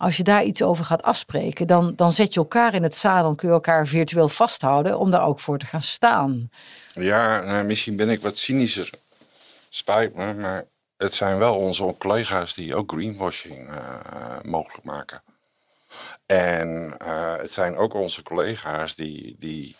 [0.02, 3.36] Als je daar iets over gaat afspreken, dan, dan zet je elkaar in het zadel.
[3.36, 6.52] kun je elkaar virtueel vasthouden om daar ook voor te gaan staan.
[6.94, 8.90] Ja, nou, misschien ben ik wat cynischer.
[9.70, 10.66] Spijt me, maar
[10.98, 13.76] het zijn wel onze collega's die ook greenwashing uh,
[14.42, 15.24] mogelijk maken.
[16.26, 19.76] En uh, het zijn ook onze collega's die, die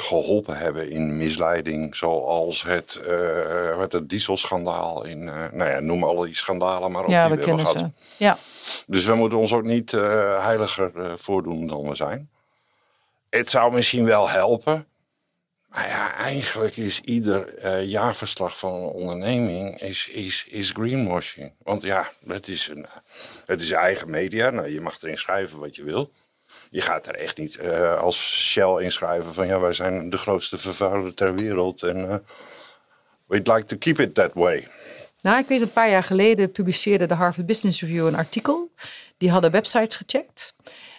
[0.00, 6.26] geholpen hebben in misleiding, zoals het, uh, het dieselschandaal in, uh, nou ja, noem alle
[6.26, 7.90] die schandalen maar op ja, die we kennen ze.
[8.16, 8.38] Ja.
[8.86, 12.30] Dus we moeten ons ook niet uh, heiliger voordoen dan we zijn.
[13.30, 14.86] Het zou misschien wel helpen.
[15.68, 21.52] Maar ja, eigenlijk is ieder jaarverslag van een onderneming is, is, is greenwashing.
[21.62, 22.86] Want ja, het is, een,
[23.46, 24.50] het is eigen media.
[24.50, 26.10] Nou, je mag erin schrijven wat je wil.
[26.76, 30.58] Je gaat er echt niet uh, als Shell inschrijven van ja, wij zijn de grootste
[30.58, 32.14] vervuiler ter wereld en uh,
[33.26, 34.68] we'd like to keep it that way.
[35.20, 38.70] Nou, ik weet een paar jaar geleden publiceerde de Harvard Business Review een artikel.
[39.16, 40.54] Die hadden websites gecheckt.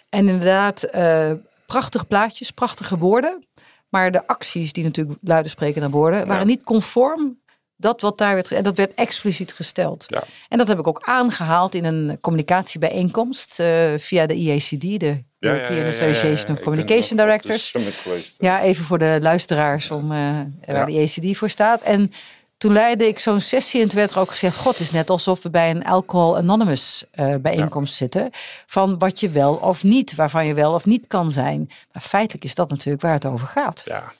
[0.08, 1.32] En inderdaad, uh,
[1.66, 3.46] prachtige plaatjes, prachtige woorden.
[3.88, 7.38] Maar de acties, die natuurlijk luide spreken naar woorden, waren niet conform
[7.80, 10.04] dat wat daar werd, en dat werd expliciet gesteld.
[10.08, 10.22] Ja.
[10.48, 15.52] En dat heb ik ook aangehaald in een communicatiebijeenkomst uh, via de IACD, de Ja,
[15.52, 17.70] European ja, Association of Communication Directors.
[17.70, 18.34] geweest.
[18.38, 20.18] Ja, even voor de luisteraars om eh,
[20.66, 21.82] waar de IACD voor staat.
[21.82, 22.12] En
[22.58, 25.10] toen leidde ik zo'n sessie en toen werd er ook gezegd: God, het is net
[25.10, 28.30] alsof we bij een Alcohol Anonymous eh, bijeenkomst zitten.
[28.66, 31.70] Van wat je wel of niet, waarvan je wel of niet kan zijn.
[31.92, 33.82] Maar feitelijk is dat natuurlijk waar het over gaat.
[33.84, 34.12] Ja,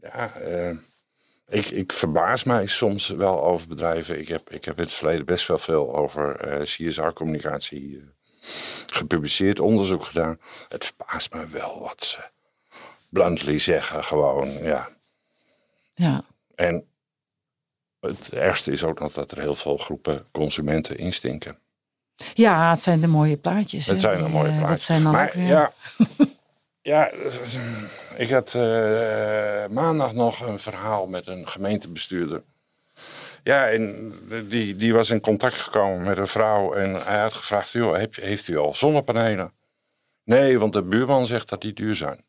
[0.00, 0.76] ja eh,
[1.52, 4.18] ik, ik verbaas mij soms wel over bedrijven.
[4.18, 8.06] Ik heb, ik heb in het verleden best wel veel over eh, CSR-communicatie eh,
[8.86, 10.40] gepubliceerd, onderzoek gedaan.
[10.68, 12.18] Het verbaast me wel wat ze
[13.10, 14.88] bluntly zeggen, gewoon, ja.
[15.94, 16.24] Ja.
[16.54, 16.86] En
[18.00, 21.58] het ergste is ook nog dat er heel veel groepen consumenten instinken.
[22.34, 23.86] Ja, het zijn de mooie plaatjes.
[23.86, 24.78] Het zijn de mooie eh, plaatjes.
[24.78, 25.46] Dat zijn dan maar ook weer...
[25.46, 25.72] ja,
[26.82, 27.10] ja,
[28.16, 32.42] ik had eh, maandag nog een verhaal met een gemeentebestuurder.
[33.42, 34.14] Ja, en
[34.48, 38.14] die, die was in contact gekomen met een vrouw en hij had gevraagd, joh, heb,
[38.14, 39.52] heeft u al zonnepanelen?
[40.24, 42.24] Nee, want de buurman zegt dat die duur zijn.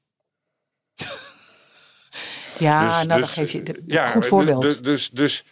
[2.57, 4.61] Ja, Dus- nou dan dus, geef je ja, goed voorbeeld.
[4.61, 5.43] Dus, dus, dus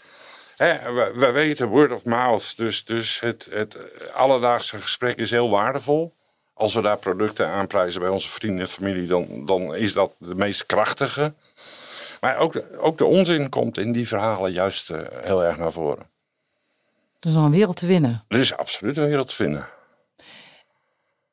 [0.56, 2.58] hè, we, we weten word of mouth.
[2.58, 3.78] Dus, dus het, het
[4.14, 6.16] alledaagse gesprek is heel waardevol.
[6.62, 10.36] Als we daar producten aanprijzen bij onze vrienden en familie, dan, dan is dat de
[10.36, 11.34] meest krachtige.
[12.20, 15.72] Maar ook de, ook de onzin komt in die verhalen juist eh, heel erg naar
[15.72, 16.04] voren.
[17.20, 18.24] Er is nog een wereld te winnen.
[18.28, 19.66] Er is absoluut een wereld te vinden.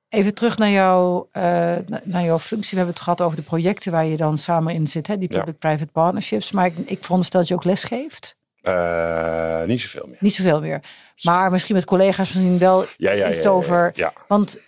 [0.08, 1.42] Even terug naar, jouw eh,
[1.86, 2.70] na- naar jouw functie.
[2.70, 5.06] We hebben het gehad over de projecten waar je dan samen in zit.
[5.06, 5.18] Hè?
[5.18, 5.38] Die Ja.
[5.38, 6.50] public-private partnerships.
[6.50, 8.36] Maar ik, ik veronderstel dat je ook les geeft.
[8.62, 10.16] Eh, niet zoveel meer.
[10.20, 10.80] Niet zoveel meer.
[11.22, 13.90] Maar misschien met collega's misschien wel Ja, ja, iets over.
[13.94, 14.58] Ja, Want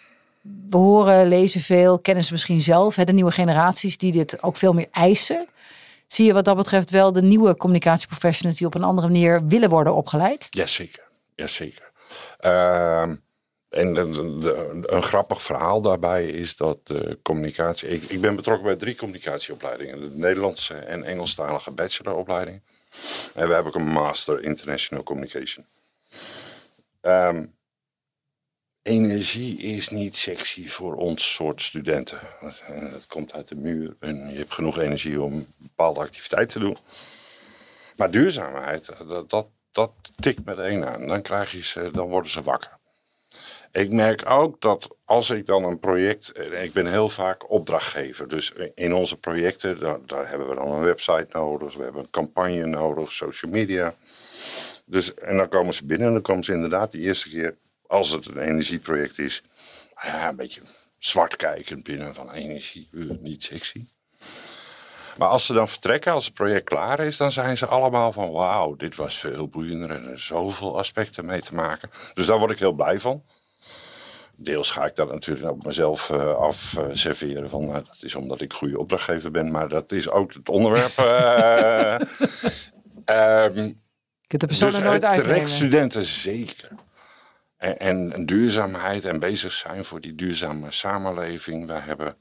[0.42, 2.94] we horen, lezen veel, kennen ze misschien zelf.
[2.96, 3.04] Hè?
[3.04, 5.46] De nieuwe generaties die dit ook veel meer eisen.
[6.06, 9.68] Zie je wat dat betreft wel de nieuwe communicatieprofessionals die op een andere manier willen
[9.68, 10.46] worden opgeleid?
[10.50, 11.90] Jazeker, jazeker.
[12.38, 13.14] Ehm
[13.70, 13.96] en
[14.94, 17.88] een grappig verhaal daarbij is dat de communicatie...
[17.88, 20.00] Ik, ik ben betrokken bij drie communicatieopleidingen.
[20.00, 22.62] De Nederlandse en Engelstalige bacheloropleiding.
[23.34, 25.66] En we hebben ook een Master International Communication.
[27.00, 27.46] Ehm,
[28.90, 32.18] energie is niet sexy voor ons soort studenten.
[32.40, 36.58] Eh, dat komt uit de muur en je hebt genoeg energie om bepaalde activiteit te
[36.58, 36.76] doen.
[37.96, 41.06] Maar duurzaamheid, dat, dat, dat tikt meteen aan.
[41.06, 42.78] Dan, krijg je ze, dan worden ze wakker.
[43.72, 46.32] Ik merk ook dat als ik dan een project...
[46.32, 48.28] eh, Ik ben heel vaak opdrachtgever.
[48.28, 51.74] Dus in onze projecten, daar, daar hebben we dan een website nodig.
[51.74, 53.94] We hebben een campagne nodig, social media.
[54.84, 57.56] Dus, en dan komen ze binnen en dan komen ze inderdaad de eerste keer...
[57.90, 59.42] Als het een energieproject is,
[60.02, 60.60] ja, een beetje
[60.98, 63.86] zwart kijkend binnen van energie, eh, niet sexy.
[65.16, 68.30] Maar als ze dan vertrekken, als het project klaar is, dan zijn ze allemaal van
[68.30, 71.90] wauw, dit was veel boeiender en er zoveel aspecten mee te maken.
[72.14, 73.22] Dus daar word ik heel blij van.
[74.36, 77.50] Deels ga ik dat natuurlijk op mezelf eh af eh, serveren.
[77.50, 80.98] Van, nou, dat is omdat ik goede opdrachtgever ben, maar dat is ook het onderwerp.
[80.98, 81.94] eh,
[83.44, 83.64] ehm,
[84.24, 86.68] Ik heb de persoon dus nooit studenten zeker.
[87.60, 91.66] En, en duurzaamheid en bezig zijn voor die duurzame samenleving.
[91.66, 92.16] We hebben,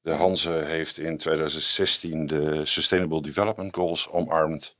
[0.00, 4.76] de Hanze heeft in 2016 de Sustainable Development Goals omarmd.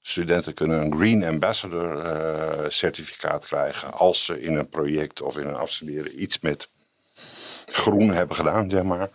[0.00, 5.46] Studenten kunnen een Green Ambassador eh, certificaat krijgen als ze in een project of in
[5.46, 6.68] een afstuderen iets met
[7.64, 9.10] groen hebben gedaan, zeg maar.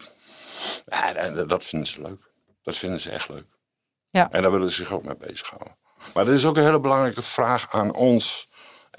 [0.85, 2.31] Ja, dat vinden ze leuk.
[2.63, 3.45] Dat vinden ze echt leuk.
[4.09, 4.31] Ja.
[4.31, 5.77] En daar willen ze zich ook mee bezighouden.
[6.13, 8.48] Maar dit is ook een hele belangrijke vraag aan ons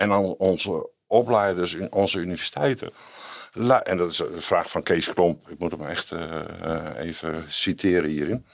[0.00, 2.90] en aan onze opleiders in onze universiteiten.
[3.52, 5.48] La- en dat is een vraag van Kees Klomp.
[5.50, 8.46] Ik moet hem echt eh, eh, even citeren hierin.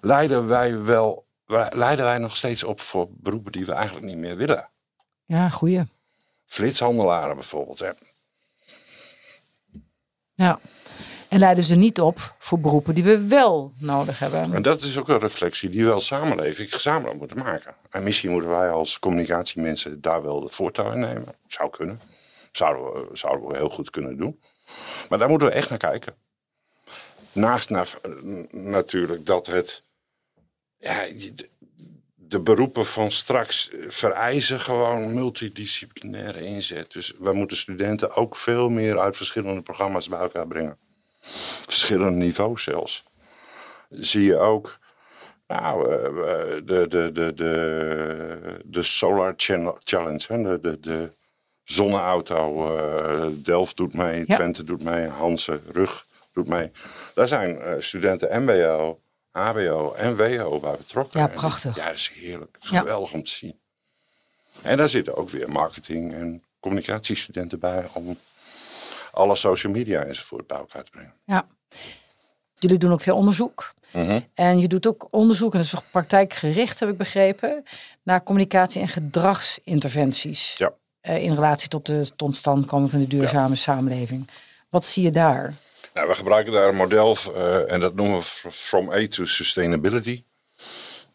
[0.00, 1.26] Leiden wij wel,
[1.70, 4.68] leiden wij nog steeds op voor beroepen die we eigenlijk niet meer willen?
[5.24, 5.82] Ja, goeie.
[6.44, 7.78] Flitshandelaren bijvoorbeeld.
[7.78, 7.90] Hè.
[10.34, 10.60] Ja.
[11.32, 14.54] En leiden ze niet op voor beroepen die we wel nodig hebben.
[14.54, 17.74] En dat is ook een reflectie die we als samenleving gezamenlijk moeten maken.
[17.90, 21.34] En misschien moeten wij als communicatiemensen daar wel de voortouw in nemen.
[21.46, 22.00] Zou kunnen.
[22.52, 24.40] Zouden we, zouden we heel goed kunnen doen.
[25.08, 26.14] Maar daar moeten we echt naar kijken.
[27.32, 27.70] Naast
[28.50, 29.82] natuurlijk dat het.
[30.76, 31.06] Ja,
[32.14, 36.92] de beroepen van straks vereisen gewoon multidisciplinaire inzet.
[36.92, 40.78] Dus we moeten studenten ook veel meer uit verschillende programma's bij elkaar brengen.
[41.66, 43.04] Verschillende niveaus zelfs.
[43.88, 44.78] Zie je ook.
[45.46, 51.12] Nou, eh, de, de, de, de, de Solar Challenge, de, de, de
[51.64, 52.76] zonneauto.
[52.76, 56.70] Uh, Delft doet mee, Twente doet mee, Hansen, Rug doet mee.
[57.14, 61.20] Daar zijn studenten MBO, HBO en WO bij betrokken.
[61.20, 61.76] Ja, prachtig.
[61.76, 62.52] ja, dat is heerlijk.
[62.52, 63.60] Dat is geweldig om te zien.
[64.62, 68.18] En daar zitten ook weer marketing en communicatiestudenten bij om
[69.12, 71.14] alle social media enzovoort bij elkaar te brengen.
[71.24, 71.46] Ja.
[72.58, 73.74] Jullie doen ook veel onderzoek.
[73.92, 74.20] Mhm.
[74.34, 77.62] En je doet ook onderzoek, en dat is praktijkgericht, heb ik begrepen,
[78.02, 80.54] naar communicatie- en gedragsinterventies.
[80.56, 80.72] Ja.
[81.02, 84.30] Uh, in relatie tot de totstandkoming van de duurzame samenleving.
[84.70, 85.54] Wat zie je daar?
[85.94, 90.24] Nou, we gebruiken daar een model uh, en dat noemen we From A to Sustainability.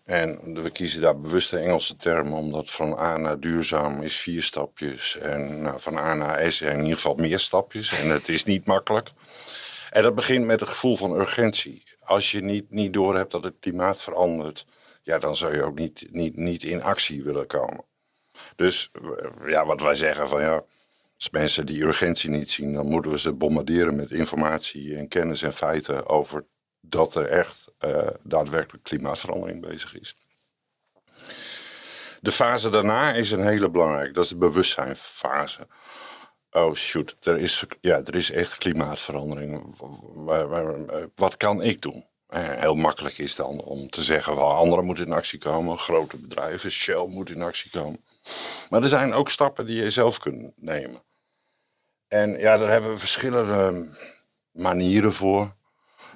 [0.08, 4.44] En we kiezen daar bewust de Engelse term, omdat van A naar duurzaam is vier
[4.44, 5.18] stapjes.
[5.18, 7.92] En nou, van A naar S in ieder geval meer stapjes.
[7.92, 9.12] En het is niet makkelijk.
[9.90, 11.84] En dat begint met het gevoel van urgentie.
[12.00, 14.66] Als je niet, niet doorhebt dat het klimaat verandert,
[15.04, 17.86] ja, dan zou je ook niet, niet, niet in actie willen komen.
[18.56, 18.92] Dus
[19.46, 20.64] ja, wat wij zeggen van ja,
[21.16, 25.42] als mensen die urgentie niet zien, dan moeten we ze bombarderen met informatie en kennis
[25.42, 26.46] en feiten over
[26.90, 30.16] dat er echt uh, daadwerkelijk klimaatverandering bezig is.
[32.22, 35.68] De fase daarna is een hele belangrijke, dat is de bewustzijnfase.
[36.52, 39.76] Oh shoot, er is, ja, er is echt klimaatverandering.
[41.16, 42.06] Wat kan ik doen?
[42.28, 46.18] Eh, heel makkelijk is dan om te zeggen, wel, anderen moeten in actie komen, grote
[46.18, 48.04] bedrijven, Shell moet in actie komen.
[48.70, 51.04] Maar er zijn ook stappen die je zelf kunt nemen.
[52.08, 53.88] En ja, daar hebben we verschillende
[54.52, 55.56] manieren voor.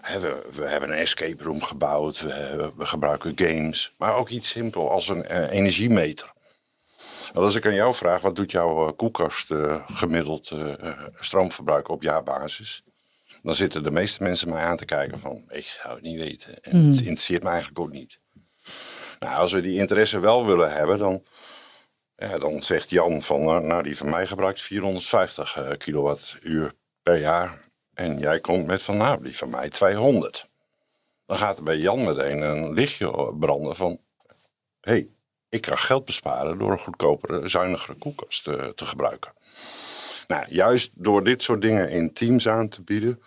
[0.01, 4.91] We, we hebben een escape room gebouwd, we, we, gebruiken games, maar ook iets simpel
[4.91, 6.31] als een uh, energiemeter.
[7.33, 10.51] als ik aan jou vraag, wat doet jouw uh, koelkast uh, gemiddeld
[11.19, 12.83] stroomverbruik op jaarbasis?
[13.43, 16.61] Dan zitten de meeste mensen mij aan te kijken van, ik zou het niet weten.
[16.61, 16.89] En mm.
[16.91, 18.19] het interesseert me eigenlijk ook niet.
[19.19, 21.23] Nou, als we die interesse wel willen hebben, dan
[22.29, 27.19] ja, dan zegt Jan van, nou, nou die van mij gebruikt 450 uh, kilowattuur per
[27.19, 27.70] jaar.
[28.01, 30.49] En jij komt met van, nou die van mij 200.
[31.25, 33.99] Dan gaat er bij Jan meteen een lichtje branden van,
[34.79, 35.09] hé, hey,
[35.49, 39.33] ik kan geld besparen door een goedkopere, zuinigere koelkast te, eh, te gebruiken.
[40.27, 43.21] Nou, juist door dit soort dingen in teams aan te bieden,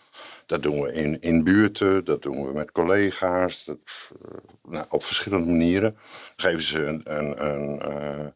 [0.46, 3.78] dat doen we in, in buurten, dat doen we met collega's, dat,
[4.22, 5.96] uh, nou, op verschillende manieren.
[6.37, 8.26] geven ze een, een, een uh,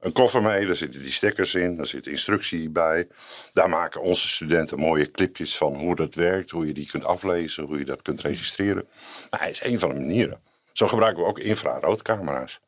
[0.00, 3.08] een koffer mee, daar zitten die stekkers in, daar zit instructie bij.
[3.52, 7.64] Daar maken onze studenten mooie clipjes van hoe dat werkt, hoe je die kunt aflezen,
[7.64, 8.88] hoe je dat kunt registreren.
[9.30, 10.40] Nou, hij is een van de manieren.
[10.72, 12.60] Zo gebruiken we ook infraroodcamera's.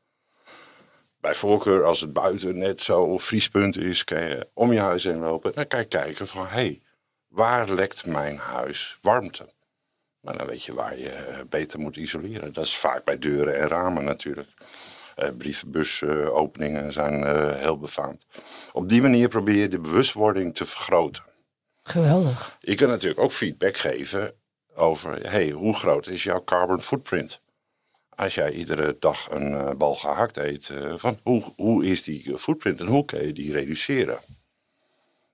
[1.20, 5.18] Bij voorkeur, als het buiten net zo vriespunt is, kan je om je huis heen
[5.18, 5.52] lopen.
[5.52, 6.82] Dan kan je kijken van, hé, hey,
[7.28, 9.48] waar lekt mijn huis warmte?
[10.20, 12.52] Maar dan weet je waar je beter moet isoleren.
[12.52, 14.48] Dat is vaak bij deuren en ramen natuurlijk.
[15.22, 18.26] Uh, brievenbusopeningen zijn uh, heel befaamd.
[18.72, 21.24] Op die manier probeer je de bewustwording te vergroten.
[21.83, 22.56] Geweldig.
[22.61, 24.33] Je kunt natuurlijk ook feedback geven
[24.74, 27.40] over hey, hoe groot is jouw carbon footprint?
[28.09, 32.87] Als jij iedere dag een bal gehakt eet, van hoe, hoe is die footprint en
[32.87, 34.18] hoe kun je die reduceren?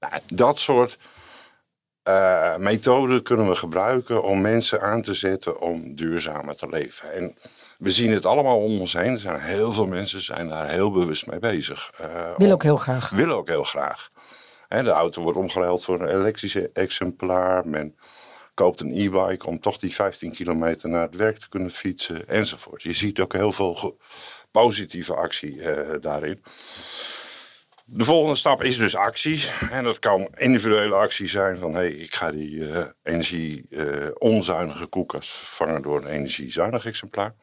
[0.01, 0.99] Nou, dat soort
[2.59, 7.13] methoden kunnen we gebruiken om mensen aan te zetten om duurzamer te leven.
[7.13, 7.37] En
[7.79, 9.13] we zien het allemaal om ons heen.
[9.13, 11.93] Er zijn heel veel mensen zijn daar heel bewust mee bezig.
[12.01, 13.11] Uh, Wil ook heel graag.
[13.11, 14.11] Willen ook heel graag.
[14.69, 17.69] En de auto wordt omgeruild voor een elektrische exemplaar.
[17.69, 17.97] Men
[18.55, 22.83] koopt een e-bike om toch die 15 kilometer naar het werk te kunnen fietsen enzovoort.
[22.83, 23.99] Je ziet ook heel veel
[24.51, 26.43] positieve actie uh, daarin.
[27.89, 29.49] De volgende stap is dus actie.
[29.71, 31.75] En dat kan individuele actie zijn van...
[31.75, 37.35] hey, ik ga die uh, energie uh, onzuinige koelkast vervangen door een energiezuinig exemplaar.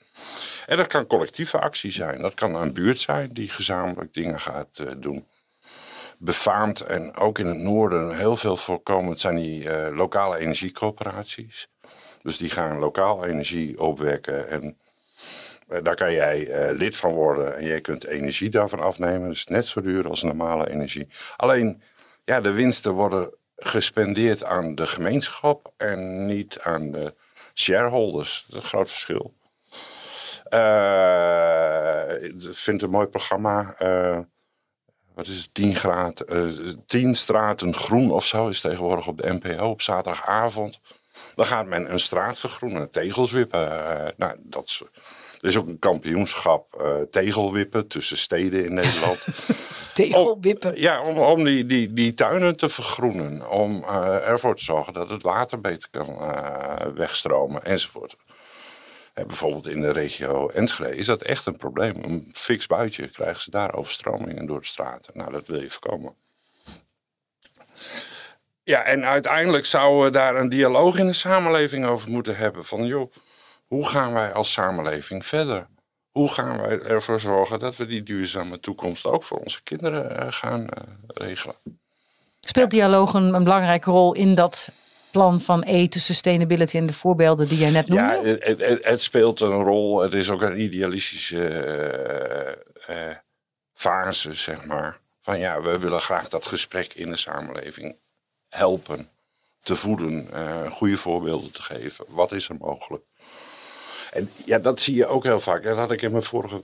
[0.65, 2.21] En dat kan collectieve actie zijn.
[2.21, 5.27] Dat kan een buurt zijn die gezamenlijk dingen gaat uh, doen.
[6.17, 11.67] Befaamd en ook in het noorden heel veel voorkomend zijn die lokale energiecoöperaties.
[12.21, 14.77] Dus die gaan lokaal energie opwekken en
[15.81, 19.29] daar kan jij lid van worden en jij kunt energie daarvan afnemen.
[19.29, 21.07] Dus net zo duur als normale energie.
[21.38, 21.81] Alleen,
[22.23, 27.13] ja, de winsten worden gespendeerd aan de gemeenschap en niet aan de
[27.53, 28.45] shareholders.
[28.47, 29.33] Dat is een groot verschil.
[30.49, 33.75] Uh, ik vind een mooi programma.
[35.13, 35.53] Wat is het?
[35.53, 40.79] 10 graden, uh, 10 straten groen of zo is tegenwoordig op de NPO op zaterdagavond.
[41.36, 43.69] Dan gaat men een straat vergroenen, tegels wippen.
[44.17, 44.81] Nou, dat
[45.43, 49.27] er is ook een kampioenschap uh, tegelwippen tussen steden in Nederland.
[49.93, 50.79] tegelwippen?
[50.79, 53.49] ja, om, om die, die, die tuinen te vergroenen.
[53.49, 56.17] Om uh, ervoor te zorgen dat het water beter kan
[56.95, 58.15] wegstromen enzovoort.
[59.13, 62.03] En bijvoorbeeld in de regio Enschede is dat echt een probleem.
[62.03, 65.17] Een fix buitje krijgen ze daar overstromingen door de straten.
[65.17, 66.15] Nou, dat wil je voorkomen.
[68.63, 72.65] Ja, en uiteindelijk zouden we daar een dialoog in de samenleving over moeten hebben.
[72.65, 73.12] Van joh,
[73.73, 75.67] hoe gaan wij als samenleving verder?
[76.12, 80.31] Hoe gaan wij ervoor zorgen dat we die duurzame toekomst ook voor onze kinderen uh,
[80.31, 80.67] gaan uh,
[81.07, 81.55] regelen?
[82.39, 84.69] Speelt dialoog een, een, belangrijke rol in dat
[85.12, 88.03] plan van E to sustainability en de voorbeelden die jij net noemde?
[88.03, 89.99] Ja, het, het, het speelt een rol.
[89.99, 91.47] Het is ook een idealistische
[92.89, 93.15] uh,
[93.73, 94.99] fase, zeg maar.
[95.21, 97.95] Van ja, we willen graag dat gesprek in de samenleving
[98.49, 99.09] helpen
[99.63, 102.05] te voeden, uh, goede voorbeelden te geven.
[102.07, 103.03] Wat is er mogelijk?
[104.13, 105.63] En ja, dat zie je ook heel vaak.
[105.63, 106.60] Dat had ik in mijn vorige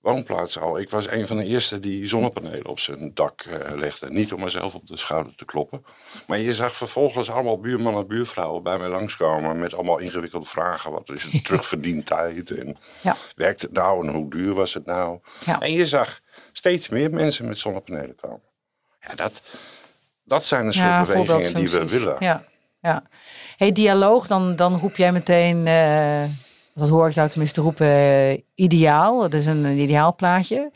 [0.00, 0.78] woonplaats al.
[0.78, 4.10] Ik was een van de eerste die zonnepanelen op zijn dak uh, legde.
[4.10, 5.84] Niet om mezelf op de schouder te kloppen.
[6.26, 9.58] Maar je zag vervolgens allemaal buurmannen en buurvrouwen bij mij langskomen...
[9.58, 10.92] met allemaal ingewikkelde vragen.
[10.92, 12.50] Wat is het terugverdientijd?
[12.50, 13.16] En ja.
[13.36, 14.06] werkt het nou?
[14.06, 15.18] En hoe duur was het nou?
[15.44, 15.60] Ja.
[15.60, 16.20] En je zag
[16.52, 18.42] steeds meer mensen met zonnepanelen komen.
[19.00, 19.42] Ja, dat,
[20.24, 22.16] dat zijn de soort ja, bewegingen die we willen.
[22.18, 22.44] Ja,
[22.80, 23.02] ja.
[23.56, 25.66] Hey, dialoog, dan, dan roep jij meteen...
[25.66, 26.24] Uh
[26.74, 29.18] dat hoor ik jou tenminste roepen, uh, ideaal.
[29.18, 30.70] Dat is een, een ideaal plaatje.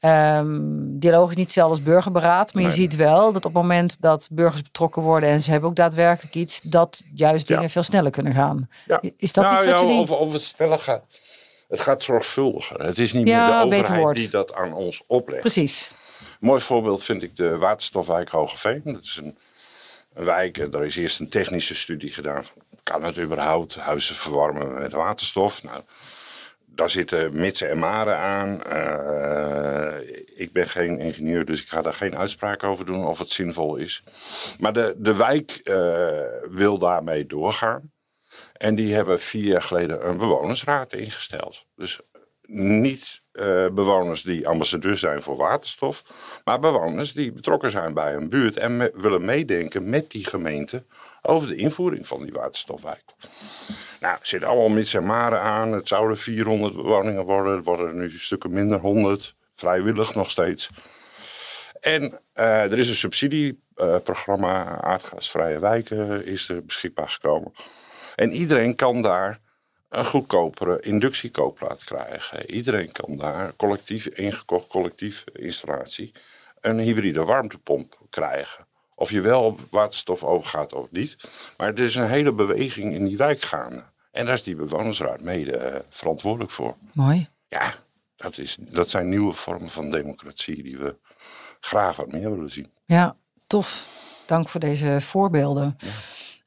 [0.00, 3.96] Um, dialoog is niet hetzelfde als burgerberaad, maar je ziet wel dat op het moment
[4.00, 8.10] dat burgers betrokken worden en ze hebben ook daadwerkelijk iets, dat juist dingen veel sneller
[8.10, 8.68] kunnen gaan.
[8.86, 9.00] Ja.
[9.16, 10.00] Is dat nou, iets wat ja, jullie...
[10.00, 11.04] of, of het sneller gaat.
[11.68, 12.82] Het gaat zorgvuldiger.
[12.82, 15.40] Het is niet meer de overheid die dat aan ons oplegt.
[15.40, 15.92] Precies.
[16.20, 18.80] Een mooi voorbeeld vind ik de waterstofwijk Hogeveen.
[18.84, 19.38] Dat is een,
[20.14, 24.74] een wijk, er is eerst een technische studie gedaan van kan het überhaupt huizen verwarmen
[24.74, 25.62] met waterstof?
[25.62, 25.82] Nou,
[26.66, 28.60] daar zitten mitsen en maren aan.
[28.72, 29.94] Uh,
[30.34, 33.76] ik ben geen ingenieur, dus ik ga daar geen uitspraak over doen of het zinvol
[33.76, 34.02] is.
[34.58, 35.76] Maar de, de wijk uh,
[36.50, 37.92] wil daarmee doorgaan.
[38.52, 41.66] En die hebben vier jaar geleden een bewonersraad ingesteld.
[41.76, 42.00] Dus
[42.46, 46.02] niet uh, bewoners die ambassadeur zijn voor waterstof,
[46.44, 50.84] maar bewoners die betrokken zijn bij een buurt en willen meedenken met die gemeente
[51.22, 53.04] over de invoering van die waterstofwijk.
[54.00, 55.72] Nou, zitten allemaal mits en maren aan.
[55.72, 57.56] Het zouden 400 woningen worden.
[57.56, 59.34] Het worden er nu stukken minder, 100.
[59.54, 60.70] Vrijwillig nog steeds.
[61.80, 62.02] En
[62.34, 67.52] uh, er is een subsidieprogramma, uh, aardgasvrije wijken, is er beschikbaar gekomen.
[68.16, 69.40] En iedereen kan daar
[69.88, 72.50] een goedkopere inductiekoopplaat krijgen.
[72.50, 76.12] Iedereen kan daar collectief ingekocht, collectief installatie,
[76.60, 78.66] een hybride warmtepomp krijgen.
[78.94, 81.16] Of je wel op waterstof overgaat of niet.
[81.56, 83.82] Maar er is een hele beweging in die wijk gaande.
[84.10, 86.76] En daar is die bewonersraad mede uh, verantwoordelijk voor.
[86.92, 87.28] Mooi.
[87.48, 87.74] Ja,
[88.16, 90.96] dat, is, dat zijn nieuwe vormen van democratie die we
[91.60, 92.72] graag wat meer willen zien.
[92.84, 93.88] Ja, tof.
[94.26, 95.76] Dank voor deze voorbeelden.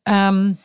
[0.03, 0.27] Ja.
[0.27, 0.59] Um,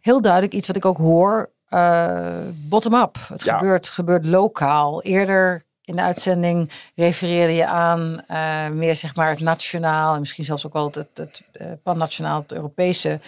[0.00, 1.50] heel duidelijk iets wat ik ook hoor.
[1.74, 3.16] Uh, Bottom-up.
[3.28, 3.58] Het ja.
[3.58, 5.02] gebeurt, gebeurt lokaal.
[5.02, 10.44] Eerder in de uitzending refereerde je aan uh, meer zeg maar het nationaal en misschien
[10.44, 13.20] zelfs ook wel het, het, het uh, pan-nationaal, het Europese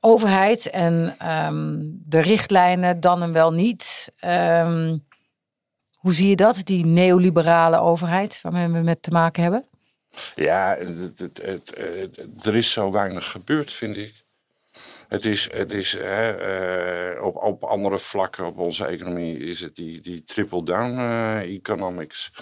[0.00, 4.12] overheid en um, de richtlijnen dan en wel niet.
[4.24, 5.04] Um,
[5.92, 9.64] hoe zie je dat, die neoliberale overheid waarmee we met te maken hebben?
[10.34, 11.76] Ja, het, het,
[12.46, 14.24] er is zo weinig gebeurd, vind ik.
[15.08, 19.74] Het is, het is hè, uh, op, op andere vlakken op onze economie is het
[19.74, 22.32] die, die triple-down uh, economics.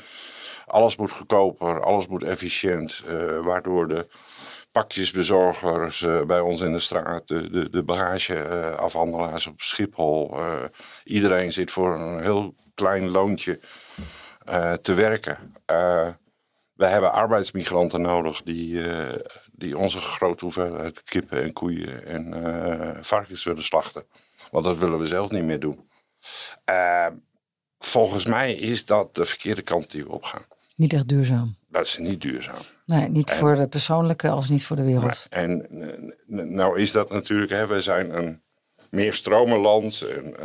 [0.67, 4.07] Alles moet goedkoper, alles moet efficiënt, uh, waardoor de
[4.73, 10.37] pakjesbezorgers bij ons in de straat, de, de, de bagageafhandelaars op Schiphol,
[11.05, 13.61] iedereen zit voor een heel klein loontje
[14.81, 15.55] te werken.
[16.75, 18.83] we hebben arbeidsmigranten nodig die
[19.57, 24.05] die onze grote hoeveelheid kippen en koeien en uh, varkens willen slachten.
[24.51, 25.89] Want dat willen we zelf niet meer doen.
[26.71, 27.07] Uh,
[27.79, 30.43] volgens mij is dat de verkeerde kant die we opgaan.
[30.77, 31.57] Niet echt duurzaam.
[31.69, 32.63] Dat is niet duurzaam.
[32.87, 35.27] Nee, niet voor de persoonlijke als niet voor de wereld.
[35.31, 35.67] En
[36.27, 38.43] nou is dat natuurlijk, hè, we zijn een
[38.95, 40.01] meer stromenland.
[40.03, 40.37] En, uh,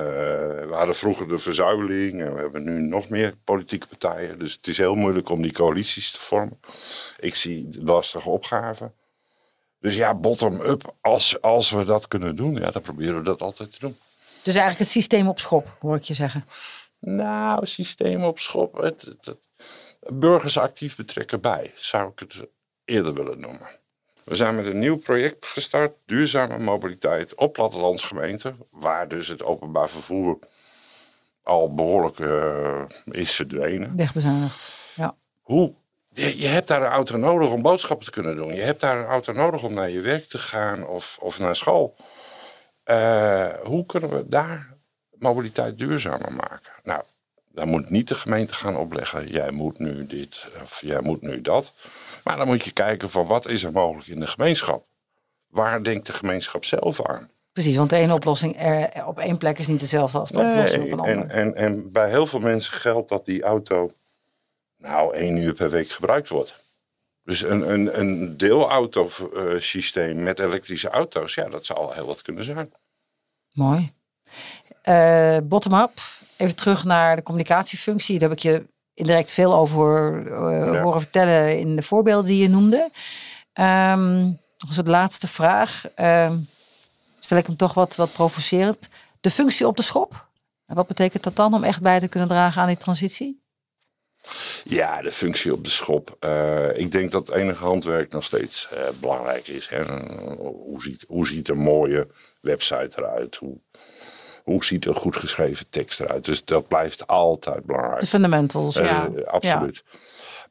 [0.67, 4.39] we hadden vroeger de verzuiling en we hebben nu nog meer politieke partijen.
[4.39, 6.59] Dus het is heel moeilijk om die coalities te vormen.
[7.19, 8.93] Ik zie lastige opgaven.
[9.79, 13.71] Dus ja, bottom-up, als, als we dat kunnen doen, ja, dan proberen we dat altijd
[13.71, 13.97] te doen.
[14.43, 16.45] Dus eigenlijk het systeem op schop, hoor ik je zeggen.
[16.99, 18.77] Nou, systeem op schop.
[18.77, 19.47] Het, het, het-
[20.13, 22.41] burgers actief betrekken bij, zou ik het
[22.85, 23.78] eerder willen noemen.
[24.29, 29.89] We zijn met een nieuw project gestart, duurzame mobiliteit op plattelandsgemeenten, waar dus het openbaar
[29.89, 30.39] vervoer
[31.43, 33.95] al behoorlijk eh, is verdwenen.
[33.95, 34.73] Wegbezuinigd.
[34.95, 35.15] Ja.
[35.41, 35.73] Hoe,
[36.09, 38.55] je, je hebt daar een auto nodig om boodschappen te kunnen doen.
[38.55, 41.55] Je hebt daar een auto nodig om naar je werk te gaan of, of naar
[41.55, 41.95] school.
[42.83, 44.73] Eh, hoe kunnen we daar
[45.11, 46.71] mobiliteit duurzamer maken?
[46.83, 47.03] Nou,
[47.59, 49.27] dan moet niet de gemeente gaan opleggen.
[49.27, 51.73] Jij moet nu dit of jij moet nu dat.
[52.23, 54.85] Maar dan moet je kijken van wat is er mogelijk in de gemeenschap.
[55.47, 57.29] Waar denkt de gemeenschap zelf aan?
[57.53, 60.83] Precies, want de ene oplossing er, op één plek is niet dezelfde als de oplossing
[60.83, 61.33] op een en, andere.
[61.33, 63.91] en, en bij heel veel mensen geldt dat die auto
[64.77, 66.63] nou één uur per week gebruikt wordt.
[67.23, 72.43] Dus een, een, een deelautosysteem met elektrische auto's, ja, dat zou al heel wat kunnen
[72.43, 72.71] zijn.
[73.53, 73.93] Mooi.
[74.89, 75.91] Eh, Bottom-up,
[76.37, 78.19] even terug naar de communicatiefunctie.
[78.19, 78.63] Daar heb ik je
[78.93, 80.81] indirect veel over eh, Ja.
[80.81, 82.89] horen vertellen in de voorbeelden die je noemde.
[83.53, 84.23] Ehm
[84.57, 85.83] nog eens de laatste vraag.
[85.95, 86.37] Ehm,
[87.19, 88.89] stel ik hem toch wat, wat provocerend.
[89.21, 90.27] De functie op de schop.
[90.65, 93.41] En wat betekent dat dan om echt bij te kunnen dragen aan die transitie?
[94.63, 96.15] Ja, de functie op de schop.
[96.19, 98.69] Eh, ik denk dat enige handwerk nog steeds
[98.99, 99.67] belangrijk is.
[99.69, 99.83] Hè.
[100.35, 102.07] Hoe, ziet, hoe ziet een mooie
[102.41, 103.35] website eruit?
[103.35, 103.57] Hoe,
[104.49, 106.25] hoe ziet een goed geschreven tekst eruit?
[106.25, 107.99] Dus dat blijft altijd belangrijk.
[107.99, 109.09] De fundamentals, Eh, ja.
[109.25, 109.83] absoluut.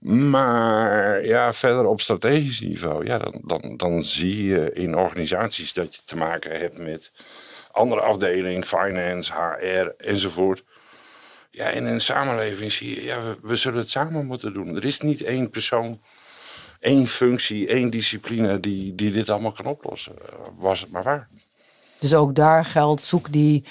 [0.00, 5.96] Maar ja, verder op strategisch niveau, ja, dan, dan, dan zie je in organisaties dat
[5.96, 7.12] je te maken hebt met
[7.70, 10.64] andere afdelingen, finance, HR enzovoort.
[11.50, 14.76] Ja, in een samenleving zie je, ja, we, we zullen het samen moeten doen.
[14.76, 16.00] Er is niet één persoon,
[16.80, 20.14] één functie, één discipline die, die dit allemaal kan oplossen.
[20.56, 21.28] Was het maar waar.
[21.98, 23.64] Dus ook daar geldt, zoek die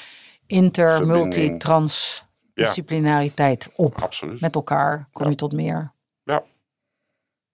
[0.47, 1.35] inter, Verbinding.
[1.35, 4.01] multi, transdisciplinariteit op.
[4.01, 4.41] Absoluut.
[4.41, 5.91] Met elkaar kom je tot meer.
[6.23, 6.43] Ja.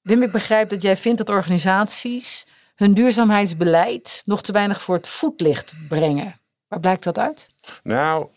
[0.02, 2.46] Wim, ik begrijp dat jij vindt dat organisaties
[2.76, 6.40] hun duurzaamheidsbeleid nog te weinig voor het voetlicht brengen.
[6.68, 7.50] Waar blijkt dat uit?
[7.84, 8.28] Nou,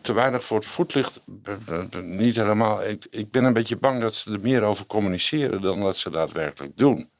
[0.00, 1.20] te weinig voor het voetlicht.
[2.02, 2.84] Niet helemaal.
[2.84, 6.10] Ik, ik ben een beetje bang dat ze er meer over communiceren dan dat ze
[6.10, 7.10] daadwerkelijk doen.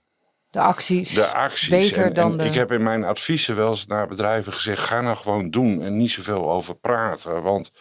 [0.57, 1.15] De acties.
[1.15, 1.69] De acties.
[1.69, 2.45] Beter En- dan en de...
[2.45, 5.97] Ik heb in mijn adviezen wel eens naar bedrijven gezegd: ga nou gewoon doen en
[5.97, 7.43] niet zoveel over praten.
[7.43, 7.73] Want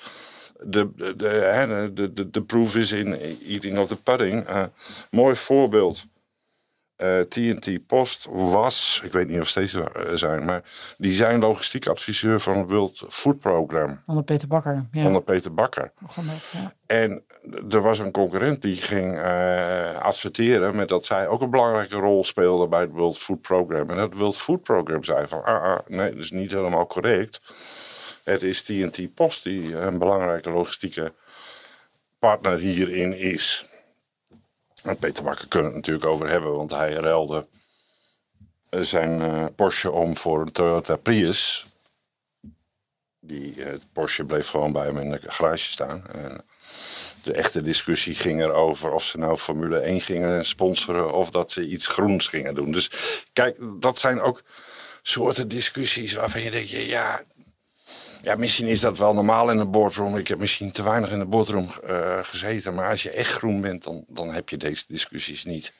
[0.60, 4.48] de, de, de, de, de, de proof is in eating of the pudding.
[4.48, 4.64] Eh,
[5.12, 6.06] mooi voorbeeld.
[6.96, 9.84] Eh, TNT Post was, ik weet niet of steeds eh,
[10.14, 10.64] zijn, maar
[10.98, 14.86] die zijn logistiek adviseur van het World Food Program Onder Peter Bakker.
[14.92, 15.92] Ja, onder Peter Bakker.
[16.16, 16.74] dat, ja.
[16.86, 17.24] En
[17.70, 22.24] er was een concurrent die ging eh, adverteren met dat zij ook een belangrijke rol
[22.24, 23.90] speelde bij het World Food Program.
[23.90, 27.42] En het World Food Program zei van, ah, ah nee, dat is niet helemaal correct.
[28.24, 31.14] Het is TNT Post die een belangrijke logistieke
[32.20, 33.66] partner hierin is.
[34.86, 37.48] En Peter Bakker kunnen het natuurlijk over hebben, want hij ruilde
[38.70, 41.68] eh, zijn eh, Porsche om voor een Toyota Prius.
[43.20, 46.08] Die eh, Porsche bleef gewoon bij hem in de garage staan.
[46.08, 46.46] En
[47.24, 51.68] de echte discussie ging erover of ze nou Formule 1 gingen sponsoren of dat ze
[51.68, 52.72] iets groens gingen doen.
[52.72, 52.92] Dus
[53.34, 54.44] kijk, dat zijn ook
[55.02, 57.24] soorten discussies waarvan je denkt, ja,
[58.26, 60.18] ja, misschien is dat wel normaal in een boardroom.
[60.18, 62.74] Ik heb misschien te weinig in de boardroom eh, gezeten.
[62.74, 65.74] Maar als je echt groen bent, dan, dan heb je deze discussies niet.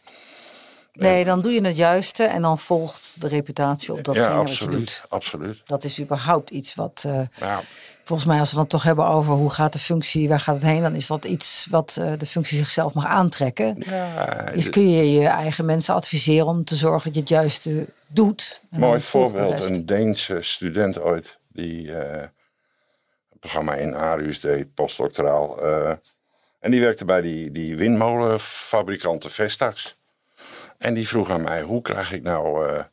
[0.94, 4.48] Nee, dan doe je het juiste en dan volgt de reputatie op datgene ja, wat
[4.48, 4.78] je absoluut.
[4.78, 5.04] doet.
[5.10, 5.62] absoluut.
[5.66, 7.06] Dat is überhaupt iets wat,
[7.40, 7.62] Ja,
[8.04, 10.64] volgens mij, als we dan toch hebben over hoe gaat de functie, waar gaat het
[10.64, 13.78] heen, dan is dat iets wat eh, de functie zichzelf mag aantrekken.
[13.86, 17.86] ja, Is kun je je eigen mensen adviseren om te zorgen dat je het juiste
[18.08, 18.62] doet.
[18.70, 19.70] Mooi voorbeeld.
[19.70, 21.92] Een Deense student ooit die
[23.46, 25.62] programma in Aarhus deed, postdoctoraal.
[25.64, 25.94] eh,
[26.60, 29.96] en die werkte bij die, die windmolenfabrikanten Vestax.
[30.78, 32.84] En die vroeg aan mij, hoe krijg ik nou eh,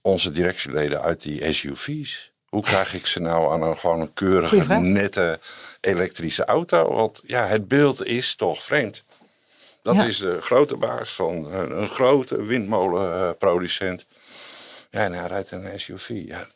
[0.00, 2.30] onze directieleden uit die SUV's?
[2.48, 5.38] Hoe krijg ik ze nou aan een, gewoon een keurige, nette
[5.80, 6.92] elektrische auto?
[6.94, 9.04] Want ja, het beeld is toch vreemd.
[9.82, 10.04] Dat Ja.
[10.04, 14.06] is de grote baas van een, een grote windmolenproducent.
[14.90, 16.08] Ja, en hij rijdt een SUV.
[16.26, 16.46] Ja.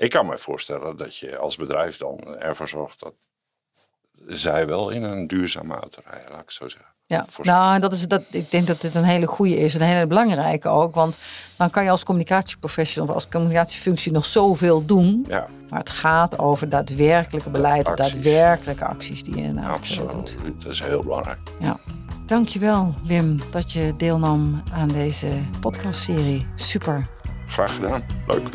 [0.00, 3.14] Ik kan me voorstellen dat je als bedrijf dan ervoor zorgt dat
[4.26, 6.88] zij wel in een duurzame auto rijden, laat ik zo zeggen.
[7.06, 9.74] Ja, nou, dat is, dat, ik denk dat dit een hele goede is.
[9.74, 10.94] Een hele belangrijke ook.
[10.94, 11.18] Want
[11.56, 15.24] dan kan je als communicatieprofessional of als communicatiefunctie nog zoveel doen.
[15.28, 18.12] Ja, Maar het gaat over daadwerkelijke beleid, Acties.
[18.12, 20.14] daadwerkelijke acties die je inderdaad eh, doet.
[20.14, 20.62] absoluut.
[20.62, 21.38] Dat is heel belangrijk.
[21.60, 21.78] Ja.
[22.26, 25.28] Dankjewel Wim dat je deelnam aan deze
[25.60, 26.46] podcastserie.
[26.54, 27.06] Super.
[27.46, 28.04] Graag gedaan.
[28.26, 28.48] Leuk.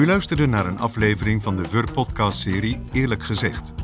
[0.00, 3.74] U luisterde naar een aflevering van de WUR-podcastserie Eerlijk Gezegd.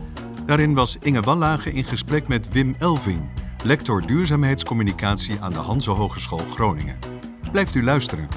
[0.46, 3.30] Daarin was Inge Wallage in gesprek met Wim Elving,
[3.64, 6.98] lector duurzaamheidscommunicatie aan de Hanse Hogeschool Groningen.
[7.52, 8.28] Blijft u luisteren.